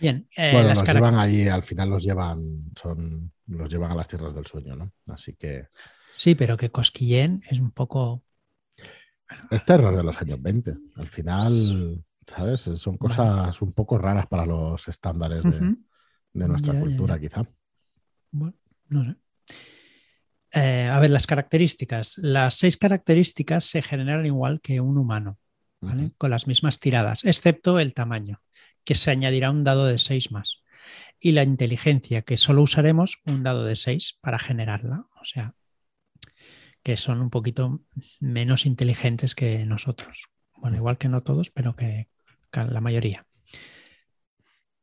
Bien, 0.04 0.28
eh, 0.37 0.50
bueno, 0.52 0.68
los 0.68 0.84
llevan 0.87 1.14
allí, 1.14 1.49
al 1.49 1.62
final 1.62 1.88
los 1.88 2.04
llevan, 2.04 2.38
son, 2.78 3.32
los 3.46 3.73
llevan 3.73 3.90
a 3.90 3.94
las 3.94 4.06
tierras 4.06 4.34
del 4.34 4.44
sueño, 4.44 4.76
¿no? 4.76 4.92
Así 5.06 5.34
que. 5.34 5.68
Sí, 6.12 6.34
pero 6.34 6.58
que 6.58 6.70
cosquillen 6.70 7.40
es 7.49 7.58
un 7.58 7.70
poco. 7.70 8.23
Es 9.50 9.64
terror 9.64 9.96
de 9.96 10.02
los 10.02 10.20
años 10.20 10.42
20. 10.42 10.75
Al 10.96 11.06
final, 11.06 12.04
¿sabes? 12.26 12.61
Son 12.76 12.99
cosas 12.99 13.62
un 13.62 13.73
poco 13.73 13.96
raras 13.96 14.26
para 14.26 14.44
los 14.44 14.87
estándares 14.88 15.42
de, 15.42 16.49
nuestra 16.49 16.78
cultura, 16.78 17.18
quizá. 17.18 17.49
Bueno, 18.30 18.58
no 18.90 19.04
sé. 19.06 19.16
Eh, 20.52 20.87
a 20.87 21.00
ver, 21.00 21.12
las 21.12 21.26
características. 21.26 22.18
Las 22.18 22.56
seis 22.56 22.76
características 22.76 23.64
se 23.64 23.80
generan 23.80 24.26
igual 24.26 24.61
que 24.61 24.82
un 24.82 24.99
humano, 24.99 25.38
¿vale? 25.80 26.12
Con 26.18 26.28
las 26.28 26.46
mismas 26.46 26.78
tiradas, 26.78 27.25
excepto 27.25 27.78
el 27.78 27.94
tamaño 27.94 28.44
que 28.85 28.95
se 28.95 29.11
añadirá 29.11 29.50
un 29.50 29.64
dado 29.64 29.87
de 29.87 29.99
6 29.99 30.31
más. 30.33 30.62
Y 31.21 31.33
la 31.33 31.43
inteligencia, 31.43 32.23
que 32.23 32.37
solo 32.37 32.62
usaremos 32.62 33.21
un 33.25 33.43
dado 33.43 33.64
de 33.64 33.76
6 33.76 34.19
para 34.21 34.38
generarla. 34.38 35.07
O 35.21 35.25
sea, 35.25 35.55
que 36.83 36.97
son 36.97 37.21
un 37.21 37.31
poquito 37.31 37.81
menos 38.21 38.67
inteligentes 38.67 39.35
que 39.35 39.64
nosotros. 39.64 40.26
Bueno, 40.57 40.76
igual 40.76 40.99
que 40.99 41.09
no 41.09 41.23
todos, 41.23 41.50
pero 41.50 41.75
que, 41.75 42.09
la 42.53 42.81
mayoría. 42.81 43.26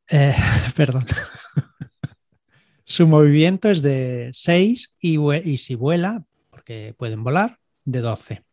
Eh, 0.08 0.34
perdón. 0.76 1.06
Su 2.84 3.06
movimiento 3.06 3.70
es 3.70 3.80
de 3.80 4.30
6 4.32 4.96
y, 5.00 5.18
y 5.48 5.58
si 5.58 5.76
vuela, 5.76 6.24
porque 6.50 6.94
pueden 6.98 7.22
volar, 7.22 7.60
de 7.84 8.00
12. 8.00 8.44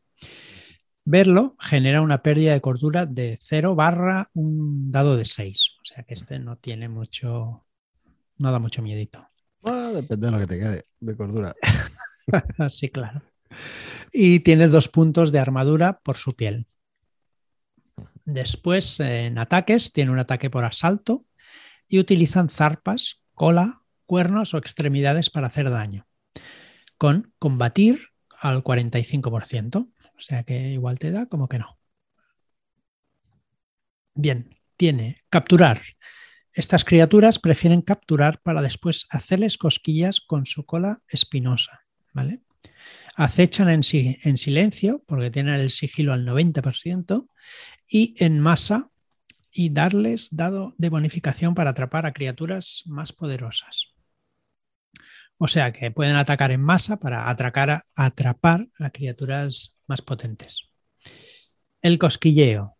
Verlo 1.11 1.55
genera 1.59 2.03
una 2.03 2.21
pérdida 2.21 2.53
de 2.53 2.61
cordura 2.61 3.07
de 3.07 3.39
0 3.41 3.73
barra 3.73 4.27
un 4.35 4.91
dado 4.91 5.17
de 5.17 5.25
6. 5.25 5.71
O 5.81 5.83
sea 5.83 6.03
que 6.03 6.13
este 6.13 6.37
no 6.37 6.57
tiene 6.57 6.87
mucho, 6.87 7.65
no 8.37 8.51
da 8.51 8.59
mucho 8.59 8.83
miedito. 8.83 9.27
depende 9.91 10.27
de 10.27 10.31
lo 10.31 10.37
que 10.37 10.45
te 10.45 10.59
quede 10.59 10.85
de 10.99 11.17
cordura. 11.17 11.55
sí, 12.69 12.89
claro. 12.89 13.23
Y 14.13 14.41
tiene 14.41 14.67
dos 14.67 14.87
puntos 14.87 15.31
de 15.31 15.39
armadura 15.39 15.99
por 16.03 16.15
su 16.15 16.35
piel. 16.35 16.67
Después, 18.25 18.99
en 18.99 19.39
ataques, 19.39 19.91
tiene 19.91 20.11
un 20.11 20.19
ataque 20.19 20.51
por 20.51 20.63
asalto 20.63 21.25
y 21.87 21.97
utilizan 21.97 22.49
zarpas, 22.49 23.23
cola, 23.33 23.81
cuernos 24.05 24.53
o 24.53 24.59
extremidades 24.59 25.31
para 25.31 25.47
hacer 25.47 25.71
daño. 25.71 26.05
Con 26.99 27.33
combatir 27.39 28.09
al 28.29 28.63
45%. 28.63 29.89
O 30.19 30.21
sea 30.21 30.43
que 30.43 30.71
igual 30.71 30.99
te 30.99 31.11
da 31.11 31.27
como 31.27 31.47
que 31.47 31.59
no. 31.59 31.79
Bien, 34.13 34.53
tiene 34.75 35.23
capturar. 35.29 35.81
Estas 36.51 36.83
criaturas 36.83 37.39
prefieren 37.39 37.81
capturar 37.81 38.41
para 38.41 38.61
después 38.61 39.05
hacerles 39.09 39.57
cosquillas 39.57 40.19
con 40.19 40.45
su 40.45 40.65
cola 40.65 41.01
espinosa. 41.07 41.85
¿vale? 42.13 42.41
Acechan 43.15 43.69
en, 43.69 43.81
en 43.93 44.37
silencio 44.37 45.03
porque 45.07 45.31
tienen 45.31 45.55
el 45.55 45.71
sigilo 45.71 46.11
al 46.11 46.25
90% 46.25 47.29
y 47.87 48.13
en 48.21 48.41
masa 48.41 48.89
y 49.53 49.69
darles 49.69 50.27
dado 50.31 50.73
de 50.77 50.89
bonificación 50.89 51.55
para 51.55 51.69
atrapar 51.69 52.05
a 52.05 52.11
criaturas 52.11 52.83
más 52.87 53.13
poderosas. 53.13 53.93
O 55.37 55.47
sea 55.47 55.71
que 55.71 55.91
pueden 55.91 56.17
atacar 56.17 56.51
en 56.51 56.61
masa 56.61 56.99
para 56.99 57.29
atrapar 57.29 58.67
a 58.77 58.89
criaturas 58.89 59.78
más 59.89 60.01
potentes. 60.01 60.69
El 61.81 61.99
cosquilleo, 61.99 62.77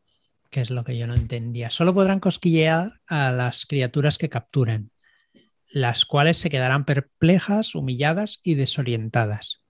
que 0.49 0.61
es 0.61 0.69
lo 0.69 0.83
que 0.83 0.97
yo 0.97 1.07
no 1.07 1.15
entendía. 1.15 1.69
Solo 1.69 1.93
podrán 1.93 2.19
cosquillear 2.19 3.01
a 3.07 3.31
las 3.31 3.65
criaturas 3.65 4.17
que 4.17 4.29
capturen, 4.29 4.91
las 5.71 6.05
cuales 6.05 6.37
se 6.37 6.49
quedarán 6.49 6.85
perplejas, 6.85 7.75
humilladas 7.75 8.39
y 8.43 8.55
desorientadas. 8.55 9.63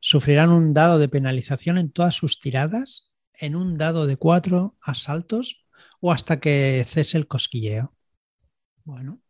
Sufrirán 0.00 0.50
un 0.50 0.74
dado 0.74 0.98
de 0.98 1.08
penalización 1.08 1.78
en 1.78 1.90
todas 1.90 2.14
sus 2.14 2.38
tiradas, 2.38 3.12
en 3.34 3.56
un 3.56 3.78
dado 3.78 4.06
de 4.06 4.16
cuatro 4.16 4.76
asaltos 4.82 5.64
o 6.00 6.12
hasta 6.12 6.40
que 6.40 6.84
cese 6.86 7.18
el 7.18 7.26
cosquilleo. 7.26 7.94
Bueno. 8.84 9.20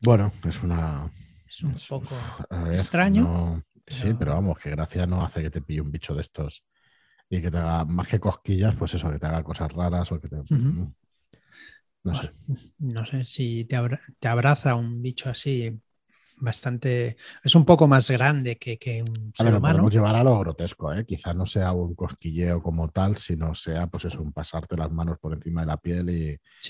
Bueno, 0.00 0.32
es 0.44 0.62
una. 0.62 1.12
Es 1.46 1.62
un 1.62 1.76
poco 1.88 2.16
extraño. 2.72 3.62
Sí, 3.86 4.14
pero 4.18 4.32
vamos, 4.32 4.58
que 4.58 4.70
gracia 4.70 5.06
no 5.06 5.22
hace 5.22 5.42
que 5.42 5.50
te 5.50 5.60
pille 5.60 5.80
un 5.80 5.90
bicho 5.90 6.14
de 6.14 6.22
estos 6.22 6.64
y 7.28 7.40
que 7.40 7.50
te 7.50 7.58
haga 7.58 7.84
más 7.84 8.08
que 8.08 8.20
cosquillas, 8.20 8.74
pues 8.76 8.94
eso, 8.94 9.10
que 9.10 9.18
te 9.18 9.26
haga 9.26 9.42
cosas 9.42 9.72
raras 9.72 10.10
o 10.12 10.20
que 10.20 10.28
te. 10.28 10.36
Mm, 10.36 10.94
no 12.04 12.14
sé. 12.14 12.30
No 12.78 13.06
sé 13.06 13.24
si 13.24 13.64
te, 13.64 13.76
abraza 14.26 14.74
un 14.74 15.02
bicho 15.02 15.28
así 15.28 15.80
bastante. 16.36 17.16
Es 17.42 17.54
un 17.54 17.64
poco 17.64 17.88
más 17.88 18.10
grande 18.10 18.56
que, 18.56 19.02
un 19.02 19.32
ser 19.34 19.46
a 19.46 19.50
ver, 19.50 19.58
humano. 19.58 19.74
Podemos 19.74 19.94
llevar 19.94 20.16
a 20.16 20.24
lo 20.24 20.38
grotesco, 20.38 20.92
¿eh? 20.92 21.04
Quizá 21.04 21.32
no 21.34 21.46
sea 21.46 21.72
un 21.72 21.94
cosquilleo 21.94 22.62
como 22.62 22.88
tal, 22.88 23.16
sino 23.16 23.54
sea, 23.54 23.86
pues 23.86 24.04
eso, 24.06 24.22
un 24.22 24.32
pasarte 24.32 24.76
las 24.76 24.90
manos 24.90 25.18
por 25.18 25.32
encima 25.34 25.62
de 25.62 25.66
la 25.66 25.76
piel 25.76 26.10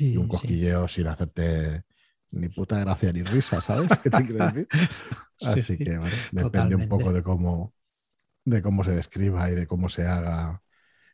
y, 0.00 0.16
un 0.16 0.28
cosquilleo 0.28 0.87
sin 0.88 1.09
hacerte 1.09 1.85
ni 2.34 2.48
puta 2.48 2.78
gracia 2.80 3.12
ni 3.12 3.22
risa, 3.22 3.60
¿sabes? 3.60 3.88
¿Qué 4.02 4.10
te 4.10 4.26
quiero 4.26 4.46
decir? 4.46 4.68
Así 5.40 5.76
que 5.78 5.98
depende 6.32 6.74
un 6.76 6.88
poco 6.88 7.12
de 7.12 7.22
cómo, 7.22 7.72
de 8.44 8.62
cómo 8.62 8.84
se 8.84 8.92
describa 8.92 9.50
y 9.50 9.54
de 9.54 9.66
cómo 9.66 9.88
se 9.88 10.06
haga 10.06 10.62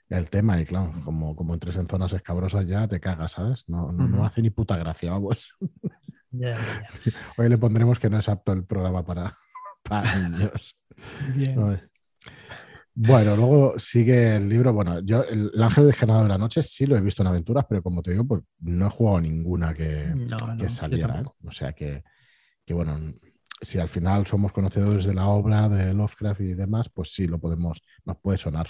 el 0.08 0.30
tema. 0.30 0.60
Y 0.60 0.66
claro, 0.66 0.92
como, 1.04 1.34
como 1.36 1.54
entres 1.54 1.76
en 1.76 1.88
zonas 1.88 2.12
escabrosas 2.12 2.66
ya 2.66 2.86
te 2.88 3.00
cagas, 3.00 3.32
¿sabes? 3.32 3.64
No, 3.68 3.92
no, 3.92 4.24
hace 4.24 4.42
ni 4.42 4.50
puta 4.50 4.76
gracia, 4.76 5.12
vamos. 5.12 5.54
Hoy 7.36 7.48
le 7.48 7.58
pondremos 7.58 7.98
que 7.98 8.10
no 8.10 8.18
es 8.18 8.28
apto 8.28 8.52
el 8.52 8.64
programa 8.64 9.04
para, 9.04 9.36
para 9.82 10.16
niños. 10.16 10.76
Bien. 11.34 11.90
Bueno, 13.02 13.34
luego 13.34 13.78
sigue 13.78 14.36
el 14.36 14.46
libro. 14.46 14.74
Bueno, 14.74 15.00
yo 15.00 15.24
el, 15.24 15.50
Ángel 15.62 15.86
Descarnado 15.86 16.24
de 16.24 16.28
la 16.28 16.36
Noche 16.36 16.62
sí 16.62 16.84
lo 16.84 16.98
he 16.98 17.00
visto 17.00 17.22
en 17.22 17.28
aventuras, 17.28 17.64
pero 17.66 17.82
como 17.82 18.02
te 18.02 18.10
digo, 18.10 18.26
pues 18.26 18.42
no 18.58 18.86
he 18.86 18.90
jugado 18.90 19.22
ninguna 19.22 19.72
que, 19.72 20.12
saliera. 20.68 21.22
¿eh? 21.22 21.24
O 21.42 21.50
sea 21.50 21.72
que, 21.72 22.04
bueno, 22.68 23.14
si 23.62 23.78
al 23.78 23.88
final 23.88 24.26
somos 24.26 24.52
conocedores 24.52 25.06
de 25.06 25.14
la 25.14 25.28
obra 25.28 25.70
de 25.70 25.94
Lovecraft 25.94 26.42
y 26.42 26.52
demás, 26.52 26.90
pues 26.90 27.14
sí 27.14 27.26
lo 27.26 27.38
podemos, 27.38 27.82
nos 28.04 28.18
puede 28.18 28.36
sonar. 28.36 28.66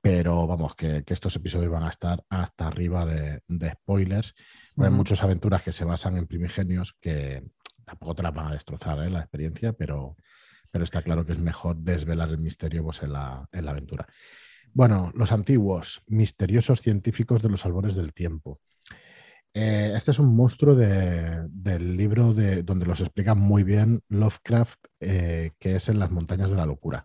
Pero 0.00 0.44
vamos, 0.48 0.74
que, 0.74 1.04
estos 1.06 1.36
episodios 1.36 1.70
van 1.70 1.84
a 1.84 1.90
estar 1.90 2.24
hasta 2.30 2.66
arriba 2.66 3.06
de, 3.06 3.42
spoilers. 3.74 4.34
Hay 4.76 4.90
muchas 4.90 5.22
aventuras 5.22 5.62
que 5.62 5.70
se 5.70 5.84
basan 5.84 6.16
en 6.16 6.26
primigenios 6.26 6.96
que 7.00 7.44
tampoco 7.84 8.16
te 8.16 8.24
las 8.24 8.34
van 8.34 8.48
a 8.48 8.54
destrozar 8.54 8.98
¿eh? 9.06 9.10
la 9.10 9.20
experiencia, 9.20 9.72
pero, 9.72 10.16
pero 10.72 10.84
está 10.84 11.02
claro 11.02 11.24
que 11.24 11.32
es 11.32 11.38
mejor 11.38 11.76
desvelar 11.76 12.30
el 12.30 12.38
misterio 12.38 12.82
pues, 12.82 13.02
en, 13.02 13.12
la, 13.12 13.46
aventura. 13.52 14.08
Bueno, 14.72 15.12
los 15.14 15.30
antiguos, 15.30 16.02
misteriosos 16.06 16.80
científicos 16.80 17.42
de 17.42 17.50
los 17.50 17.64
albores 17.66 17.94
del 17.94 18.14
tiempo. 18.14 18.58
Eh, 19.54 19.92
este 19.94 20.12
es 20.12 20.18
un 20.18 20.34
monstruo 20.34 20.74
del 20.74 21.96
libro 21.96 22.32
de, 22.32 22.62
donde 22.62 22.86
los 22.86 23.02
explica 23.02 23.34
muy 23.34 23.64
bien 23.64 24.00
Lovecraft, 24.08 24.86
eh, 24.98 25.50
que 25.58 25.76
es 25.76 25.90
en 25.90 25.98
las 25.98 26.10
montañas 26.10 26.50
de 26.50 26.56
la 26.56 26.64
locura. 26.64 27.04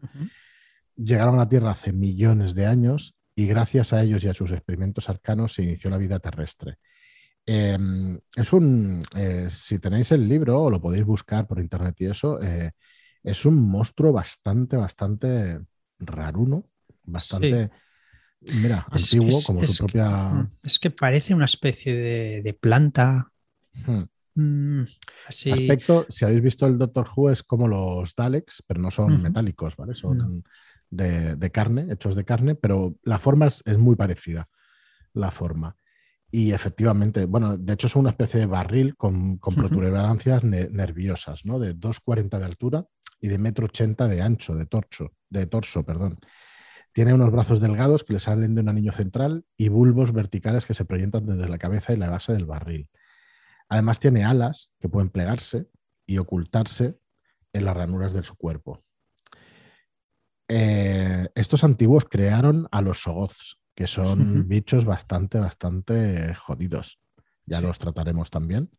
Llegaron 0.95 1.35
a 1.35 1.39
la 1.39 1.49
Tierra 1.49 1.71
hace 1.71 1.91
millones 1.91 2.55
de 2.55 2.67
años 2.67 3.15
y 3.35 3.47
gracias 3.47 3.91
a 3.91 4.01
ellos 4.01 4.23
y 4.23 4.29
a 4.29 4.33
sus 4.33 4.51
experimentos 4.53 5.09
arcanos 5.09 5.53
se 5.53 5.63
inició 5.63 5.89
la 5.89 5.97
vida 5.97 6.19
terrestre. 6.19 6.77
Em, 7.45 8.17
es 8.33 8.53
un, 8.53 9.01
eh, 9.15 9.47
si 9.49 9.79
tenéis 9.79 10.13
el 10.13 10.27
libro 10.27 10.63
o 10.63 10.69
lo 10.71 10.81
podéis 10.81 11.05
buscar 11.05 11.47
por 11.47 11.59
internet 11.59 11.95
y 11.99 12.05
eso, 12.05 12.39
es 13.27 13.45
un 13.45 13.69
monstruo 13.69 14.13
bastante, 14.13 14.77
bastante 14.77 15.59
raruno, 15.99 16.65
bastante, 17.03 17.69
mira, 18.41 18.87
antiguo, 18.89 19.41
como 19.43 19.63
su 19.63 19.77
propia... 19.77 20.09
Mm, 20.09 20.51
es 20.63 20.79
que 20.79 20.91
parece 20.91 21.33
una 21.33 21.45
especie 21.45 21.95
de, 22.41 22.53
planta. 22.53 23.31
Hmm. 23.85 24.03
Mm, 24.35 24.85
Aspecto, 25.27 26.05
si 26.09 26.23
habéis 26.23 26.41
visto 26.41 26.67
el 26.67 26.77
Doctor 26.77 27.09
Who, 27.15 27.31
es 27.31 27.43
como 27.43 27.67
los 27.67 28.15
Daleks, 28.15 28.63
pero 28.65 28.79
no 28.79 28.91
son 28.91 29.21
metálicos, 29.21 29.75
¿vale? 29.75 29.95
Son 29.95 30.43
de, 30.89 31.51
carne, 31.51 31.87
hechos 31.91 32.15
de 32.15 32.23
carne, 32.23 32.55
pero 32.55 32.95
la 33.03 33.19
forma 33.19 33.47
es, 33.47 33.77
muy 33.77 33.95
parecida, 33.95 34.47
la 35.13 35.31
forma. 35.31 35.75
Y 36.29 36.51
efectivamente, 36.51 37.25
bueno, 37.25 37.57
de 37.57 37.73
hecho 37.73 37.87
es 37.87 37.95
una 37.95 38.11
especie 38.11 38.39
de 38.41 38.45
barril 38.45 38.95
con, 38.95 39.39
protuberancias 39.39 40.43
nerviosas, 40.43 41.45
¿no? 41.45 41.57
De 41.57 41.75
2,40 41.75 42.37
de 42.37 42.45
altura 42.45 42.85
y 43.19 43.27
de 43.27 43.37
metro 43.37 43.65
ochenta 43.65 44.07
de 44.07 44.21
ancho, 44.21 44.55
de 44.55 44.65
torso, 44.65 45.13
de 45.29 45.45
torso, 45.47 45.85
perdón. 45.85 46.19
Tiene 46.93 47.13
unos 47.13 47.31
brazos 47.31 47.59
delgados 47.61 48.03
que 48.03 48.13
le 48.13 48.19
salen 48.19 48.55
de 48.55 48.61
un 48.61 48.69
anillo 48.69 48.91
central 48.91 49.45
y 49.55 49.69
bulbos 49.69 50.13
verticales 50.13 50.65
que 50.65 50.73
se 50.73 50.85
proyectan 50.85 51.25
desde 51.25 51.47
la 51.47 51.57
cabeza 51.57 51.93
y 51.93 51.97
la 51.97 52.09
base 52.09 52.33
del 52.33 52.45
barril. 52.45 52.89
Además 53.69 53.99
tiene 53.99 54.25
alas 54.25 54.71
que 54.79 54.89
pueden 54.89 55.09
plegarse 55.09 55.67
y 56.05 56.17
ocultarse 56.17 56.97
en 57.53 57.65
las 57.65 57.75
ranuras 57.75 58.13
de 58.13 58.23
su 58.23 58.35
cuerpo. 58.35 58.83
eh, 60.47 61.27
estos 61.35 61.63
antiguos 61.63 62.05
crearon 62.05 62.67
a 62.71 62.81
los 62.81 63.01
Sogoths, 63.01 63.59
que 63.75 63.87
son 63.87 64.47
bichos 64.47 64.85
bastante, 64.85 65.39
bastante 65.39 66.33
jodidos. 66.35 66.99
Ya 67.45 67.61
los 67.61 67.77
trataremos 67.77 68.29
también, 68.29 68.71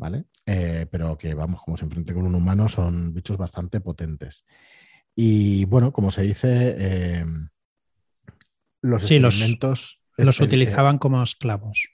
¿vale? 0.00 0.24
Eh, 0.46 0.86
pero 0.90 1.16
que, 1.18 1.34
vamos, 1.34 1.60
como 1.62 1.76
se 1.76 1.84
enfrente 1.84 2.14
con 2.14 2.26
un 2.26 2.34
humano, 2.34 2.70
son 2.70 3.12
bichos 3.12 3.36
bastante 3.36 3.80
potentes. 3.80 4.46
Y 5.14 5.66
bueno, 5.66 5.92
como 5.92 6.10
se 6.10 6.22
dice, 6.22 6.74
eh, 6.78 7.24
los 8.80 9.06
sí, 9.06 9.16
experimentos... 9.16 10.00
Los, 10.16 10.40
utilizaban 10.40 10.98
como 10.98 11.22
esclavos. 11.22 11.90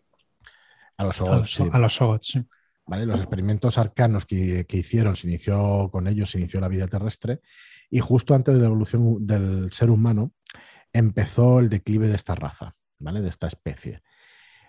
A 0.97 1.05
los 1.05 1.17
Sogoths, 1.17 1.61
A 1.61 1.79
los 1.79 1.95
Sogoths, 1.95 2.29
sí. 2.29 2.47
¿Vale? 2.87 3.07
Los 3.07 3.19
experimentos 3.19 3.77
arcanos 3.77 4.25
que, 4.25 4.65
que, 4.67 4.77
hicieron, 4.77 5.17
se 5.17 5.27
inició 5.27 5.91
con 5.91 6.07
ellos, 6.07 6.31
se 6.31 6.39
inició 6.39 6.61
la 6.61 6.69
vida 6.69 6.87
terrestre 6.87 7.41
y 7.91 7.99
justo 7.99 8.35
antes 8.35 8.55
de 8.55 8.61
la 8.61 8.67
evolución 8.67 9.27
del 9.27 9.73
ser 9.73 9.91
humano 9.91 10.33
empezó 10.93 11.59
el 11.59 11.69
declive 11.69 12.07
de 12.07 12.15
esta 12.15 12.37
raza, 12.37 12.77
¿vale? 13.01 13.21
De 13.21 13.29
esta 13.29 13.49
especie. 13.49 14.03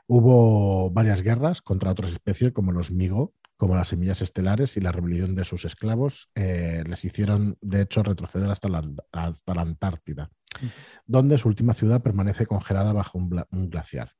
Hubo 0.08 0.90
varias 0.92 1.22
guerras 1.22 1.62
contra 1.62 1.92
otras 1.92 2.14
especies 2.14 2.54
como 2.54 2.72
los 2.72 2.92
Migo, 2.92 3.34
como 3.58 3.76
las 3.76 3.90
semillas 3.90 4.22
estelares 4.22 4.78
y 4.78 4.82
la 4.82 4.92
rebelión 4.92 5.36
de 5.36 5.44
sus 5.44 5.66
esclavos 5.66 6.30
eh, 6.36 6.84
les 6.88 7.04
hicieron, 7.04 7.58
de 7.62 7.82
hecho, 7.82 8.04
retroceder 8.04 8.50
hasta 8.50 8.70
la, 8.70 8.88
hasta 9.12 9.56
la 9.56 9.62
Antártida, 9.62 10.30
donde 11.06 11.38
su 11.38 11.48
última 11.48 11.74
ciudad 11.74 12.02
permanece 12.02 12.46
congelada 12.46 12.94
bajo 12.94 13.18
un, 13.18 13.44
un 13.52 13.70
glaciar. 13.70 14.12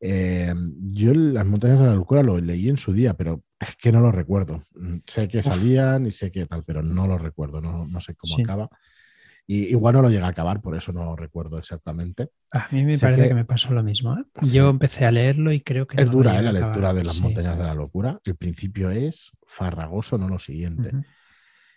Eh, 0.00 0.54
yo 0.80 1.14
las 1.14 1.46
montañas 1.46 1.80
de 1.80 1.86
la 1.86 1.94
locura 1.94 2.22
lo 2.22 2.38
leí 2.38 2.68
en 2.68 2.76
su 2.76 2.92
día, 2.92 3.14
pero 3.14 3.42
es 3.58 3.76
que 3.76 3.92
no 3.92 4.00
lo 4.00 4.12
recuerdo. 4.12 4.62
Mm, 4.74 4.98
sé 5.06 5.28
que 5.28 5.42
salían 5.42 6.06
y 6.06 6.12
sé 6.12 6.30
que 6.30 6.46
tal, 6.46 6.64
pero 6.64 6.82
no 6.82 7.06
lo 7.06 7.18
recuerdo, 7.18 7.60
no, 7.60 7.86
no 7.86 8.00
sé 8.00 8.14
cómo 8.14 8.42
acaba. 8.42 8.68
Y 9.46 9.66
igual 9.66 9.94
no 9.94 10.02
lo 10.02 10.10
llega 10.10 10.26
a 10.26 10.30
acabar, 10.30 10.60
por 10.60 10.76
eso 10.76 10.92
no 10.92 11.14
recuerdo 11.14 11.58
exactamente. 11.58 12.30
A 12.52 12.68
mí 12.72 12.84
me 12.84 12.98
parece 12.98 13.28
que, 13.28 13.34
me 13.34 13.44
pasó 13.44 13.72
lo 13.72 13.82
mismo. 13.82 14.16
¿eh? 14.18 14.24
Yo 14.42 14.68
empecé 14.70 15.04
a 15.04 15.12
leerlo 15.12 15.52
y 15.52 15.60
creo 15.60 15.86
que... 15.86 16.02
Es 16.02 16.10
dura 16.10 16.38
¿eh? 16.38 16.42
la 16.42 16.52
lectura 16.52 16.92
de 16.92 17.04
las 17.04 17.20
montañas 17.20 17.56
de 17.56 17.64
la 17.64 17.74
locura. 17.74 18.20
El 18.24 18.36
principio 18.36 18.90
es 18.90 19.32
farragoso, 19.46 20.18
no 20.18 20.28
lo 20.28 20.38
siguiente. 20.38 20.90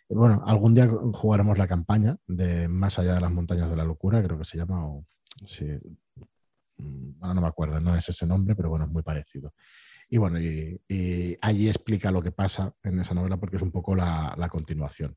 Bueno, 0.10 0.44
algún 0.48 0.74
día 0.74 0.90
jugaremos 1.14 1.60
la 1.60 1.68
campaña 1.68 2.18
de 2.26 2.68
Más 2.68 2.98
allá 2.98 3.14
de 3.14 3.22
las 3.22 3.32
montañas 3.32 3.70
de 3.70 3.76
la 3.76 3.84
locura, 3.84 4.24
creo 4.24 4.40
que 4.40 4.46
se 4.46 4.58
llama, 4.58 4.88
o, 4.88 5.06
sí, 5.46 5.68
Mm, 6.80 7.22
ahora 7.22 7.34
no 7.34 7.42
me 7.42 7.48
acuerdo, 7.48 7.80
no 7.80 7.96
es 7.96 8.10
ese 8.10 8.26
nombre, 8.26 8.56
pero 8.56 8.70
bueno, 8.70 8.86
es 8.86 8.92
muy 8.92 9.04
parecido. 9.04 9.54
Y 10.10 10.18
bueno, 10.18 10.40
y, 10.40 11.38
allí 11.42 11.68
explica 11.68 12.12
lo 12.12 12.22
que 12.22 12.32
pasa 12.32 12.74
en 12.84 13.00
esa 13.00 13.14
novela 13.14 13.38
porque 13.38 13.58
es 13.58 13.62
un 13.62 13.72
poco 13.72 13.96
la, 13.96 14.50
continuación. 14.52 15.16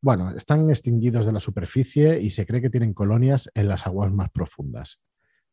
Bueno, 0.00 0.30
están 0.36 0.68
extinguidos 0.70 1.26
de 1.26 1.32
la 1.32 1.40
superficie 1.40 2.20
y 2.20 2.30
se 2.30 2.46
cree 2.46 2.60
que 2.60 2.70
tienen 2.70 2.94
colonias 2.94 3.50
en 3.54 3.68
las 3.68 3.86
aguas 3.86 4.12
más 4.12 4.30
profundas. 4.30 5.00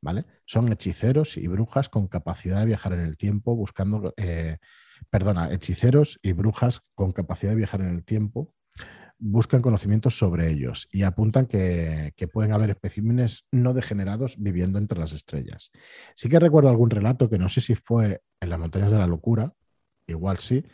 ¿Vale? 0.02 0.26
Son 0.46 0.70
hechiceros 0.72 1.38
y 1.38 1.48
brujas 1.48 1.88
con 1.88 2.08
capacidad 2.08 2.60
de 2.60 2.66
viajar 2.66 2.92
en 2.92 3.00
el 3.00 3.16
tiempo, 3.16 3.56
buscando, 3.56 4.14
eh, 4.18 4.58
perdona, 5.10 5.50
hechiceros 5.54 6.20
y 6.22 6.34
brujas 6.34 6.82
con 6.94 7.14
capacidad 7.14 7.52
de 7.52 7.58
viajar 7.58 7.82
en 7.82 7.96
el 7.96 8.04
tiempo, 8.04 8.54
buscan 9.26 9.62
conocimientos 9.62 10.18
sobre 10.18 10.50
ellos 10.50 10.90
y 10.92 11.04
apuntan 11.04 11.46
que, 11.46 12.14
pueden 12.34 12.52
haber 12.52 12.72
especímenes 12.72 13.48
no 13.52 13.74
degenerados 13.74 14.36
viviendo 14.38 14.80
entre 14.80 15.00
las 15.00 15.14
estrellas. 15.14 15.72
Sí 16.16 16.28
que 16.28 16.40
recuerdo 16.40 16.70
algún 16.70 16.90
relato 16.90 17.30
que 17.30 17.38
no 17.38 17.48
sé 17.48 17.62
si 17.62 17.76
fue 17.76 18.22
en 18.42 18.50
las 18.50 18.60
montañas 18.60 18.92
de 18.92 18.98
la 18.98 19.08
locura, 19.08 19.54
igual 20.08 20.40
sí, 20.40 20.66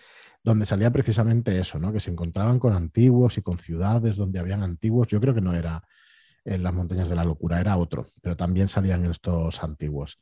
donde 0.43 0.65
salía 0.65 0.91
precisamente 0.91 1.59
eso, 1.59 1.79
¿no? 1.79 1.91
que 1.91 1.99
se 1.99 2.11
encontraban 2.11 2.59
con 2.59 2.73
antiguos 2.73 3.37
y 3.37 3.41
con 3.41 3.59
ciudades 3.59 4.15
donde 4.15 4.39
habían 4.39 4.63
antiguos. 4.63 5.07
Yo 5.07 5.19
creo 5.19 5.33
que 5.33 5.41
no 5.41 5.53
era 5.53 5.83
en 6.45 6.63
las 6.63 6.73
montañas 6.73 7.09
de 7.09 7.15
la 7.15 7.23
locura, 7.23 7.59
era 7.59 7.77
otro, 7.77 8.07
pero 8.21 8.35
también 8.35 8.67
salían 8.67 9.05
estos 9.05 9.61
antiguos. 9.61 10.19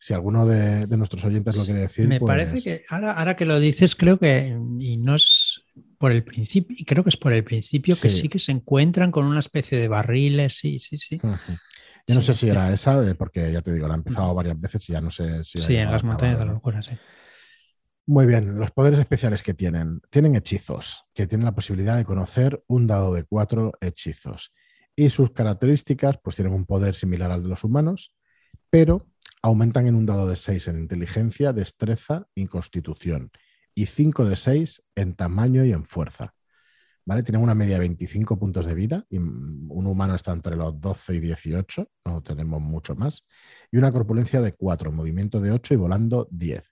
Si 0.00 0.14
alguno 0.14 0.46
de, 0.46 0.86
nuestros 0.96 1.24
oyentes 1.24 1.56
lo 1.56 1.64
quiere 1.64 1.80
decir. 1.80 2.06
Me 2.06 2.20
parece 2.20 2.52
pues 2.52 2.64
que 2.64 2.82
ahora, 2.88 3.12
ahora 3.12 3.36
que 3.36 3.44
lo 3.44 3.58
dices, 3.58 3.96
creo 3.96 4.16
que, 4.16 4.56
y 4.78 4.96
no 4.96 5.16
es 5.16 5.64
por 5.98 6.12
el 6.12 6.22
principio, 6.22 6.76
y 6.78 6.84
creo 6.84 7.02
que 7.02 7.10
es 7.10 7.16
por 7.16 7.32
el 7.32 7.42
principio 7.42 7.96
que 8.00 8.10
sí 8.10 8.28
que 8.28 8.38
se 8.38 8.52
encuentran 8.52 9.10
con 9.10 9.26
una 9.26 9.40
especie 9.40 9.76
de 9.76 9.88
barriles, 9.88 10.56
sí, 10.56 10.78
sí, 10.78 10.96
sí. 10.98 11.20
Yo 12.06 12.14
no 12.14 12.20
sé 12.20 12.32
si 12.32 12.48
era 12.48 12.72
esa, 12.72 13.04
eh, 13.06 13.14
porque 13.16 13.52
ya 13.52 13.60
te 13.60 13.72
digo, 13.72 13.86
la 13.88 13.94
he 13.94 13.98
empezado 13.98 14.32
varias 14.34 14.58
veces 14.58 14.88
y 14.88 14.92
ya 14.92 15.00
no 15.00 15.10
sé 15.10 15.44
si. 15.44 15.58
Sí, 15.58 15.76
en 15.76 15.90
las 15.90 16.04
montañas 16.04 16.38
de 16.38 16.46
la 16.46 16.52
locura, 16.52 16.80
sí. 16.80 16.92
Muy 18.08 18.24
bien, 18.24 18.58
los 18.58 18.70
poderes 18.70 18.98
especiales 19.00 19.42
que 19.42 19.52
tienen. 19.52 20.00
Tienen 20.08 20.34
hechizos, 20.34 21.04
que 21.12 21.26
tienen 21.26 21.44
la 21.44 21.54
posibilidad 21.54 21.94
de 21.94 22.06
conocer 22.06 22.64
un 22.66 22.86
dado 22.86 23.12
de 23.12 23.24
cuatro 23.24 23.72
hechizos. 23.82 24.54
Y 24.96 25.10
sus 25.10 25.32
características, 25.32 26.18
pues 26.24 26.34
tienen 26.34 26.54
un 26.54 26.64
poder 26.64 26.94
similar 26.94 27.30
al 27.30 27.42
de 27.42 27.50
los 27.50 27.64
humanos, 27.64 28.14
pero 28.70 29.06
aumentan 29.42 29.88
en 29.88 29.94
un 29.94 30.06
dado 30.06 30.26
de 30.26 30.36
6 30.36 30.68
en 30.68 30.78
inteligencia, 30.78 31.52
destreza 31.52 32.26
y 32.34 32.46
constitución, 32.46 33.30
y 33.74 33.84
5 33.84 34.24
de 34.24 34.36
6 34.36 34.84
en 34.94 35.14
tamaño 35.14 35.62
y 35.66 35.72
en 35.72 35.84
fuerza. 35.84 36.32
¿Vale? 37.04 37.22
Tienen 37.22 37.42
una 37.42 37.54
media 37.54 37.74
de 37.74 37.80
25 37.80 38.38
puntos 38.38 38.64
de 38.64 38.74
vida, 38.74 39.04
y 39.10 39.18
un 39.18 39.86
humano 39.86 40.14
está 40.14 40.32
entre 40.32 40.56
los 40.56 40.80
12 40.80 41.14
y 41.14 41.20
18, 41.20 41.90
no 42.06 42.22
tenemos 42.22 42.62
mucho 42.62 42.96
más, 42.96 43.26
y 43.70 43.76
una 43.76 43.92
corpulencia 43.92 44.40
de 44.40 44.52
4, 44.52 44.92
movimiento 44.92 45.42
de 45.42 45.50
8 45.50 45.74
y 45.74 45.76
volando 45.76 46.26
10. 46.30 46.64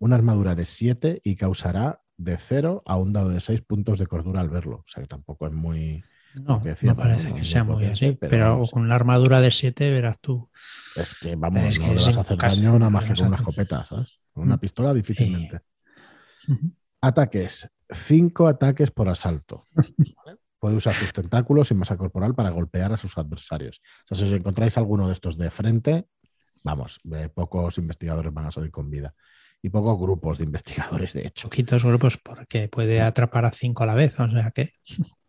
Una 0.00 0.16
armadura 0.16 0.56
de 0.56 0.66
7 0.66 1.20
y 1.22 1.36
causará 1.36 2.02
de 2.16 2.36
0 2.36 2.82
a 2.84 2.96
un 2.96 3.12
dado 3.12 3.28
de 3.28 3.40
6 3.40 3.62
puntos 3.62 4.00
de 4.00 4.08
cordura 4.08 4.40
al 4.40 4.50
verlo. 4.50 4.78
O 4.78 4.88
sea 4.88 5.02
que 5.02 5.08
tampoco 5.08 5.46
es 5.46 5.52
muy, 5.52 6.02
no, 6.34 6.62
no 6.82 6.96
parece 6.96 7.34
que 7.34 7.44
sea 7.44 7.64
muy 7.64 7.84
así, 7.86 8.12
pero, 8.12 8.62
con 8.70 8.82
una 8.82 8.94
armadura 8.94 9.40
de 9.40 9.50
7 9.50 9.90
verás 9.90 10.20
tú. 10.20 10.48
Es 10.94 11.14
que 11.14 11.34
vamos, 11.34 11.78
no 11.78 11.94
le 11.94 11.94
vas 11.94 12.16
a 12.16 12.20
hacer 12.20 12.38
daño 12.38 12.78
nada 12.78 12.90
más 12.90 13.04
que 13.04 13.14
con 13.14 13.28
una 13.28 13.36
escopeta, 13.36 13.84
¿sabes? 13.84 14.18
Con 14.32 14.44
una 14.44 14.56
mm. 14.56 14.60
pistola 14.60 14.94
difícilmente. 14.94 15.60
Ataques. 17.00 17.70
Cinco 17.92 18.46
ataques 18.46 18.90
por 18.92 19.08
asalto. 19.08 19.66
Puede 20.60 20.76
usar 20.76 20.94
sus 20.94 21.12
tentáculos 21.12 21.70
y 21.70 21.74
masa 21.74 21.96
corporal 21.96 22.34
para 22.34 22.50
golpear 22.50 22.92
a 22.92 22.96
sus 22.96 23.16
adversarios. 23.18 23.80
O 24.04 24.14
sea, 24.14 24.16
si 24.16 24.24
os 24.24 24.38
encontráis 24.38 24.76
alguno 24.76 25.06
de 25.06 25.14
estos 25.14 25.36
de 25.36 25.50
frente, 25.50 26.06
vamos, 26.62 27.00
pocos 27.34 27.78
investigadores 27.78 28.32
van 28.32 28.46
a 28.46 28.52
salir 28.52 28.70
con 28.70 28.90
vida. 28.90 29.14
Y 29.62 29.68
pocos 29.68 29.98
grupos 30.00 30.38
de 30.38 30.44
investigadores, 30.44 31.12
de 31.12 31.26
hecho. 31.26 31.48
Poquitos 31.48 31.84
grupos 31.84 32.16
porque 32.16 32.68
puede 32.68 33.00
atrapar 33.00 33.44
a 33.44 33.52
cinco 33.52 33.82
a 33.82 33.86
la 33.86 33.94
vez, 33.94 34.18
o 34.20 34.30
sea 34.30 34.50
que. 34.50 34.72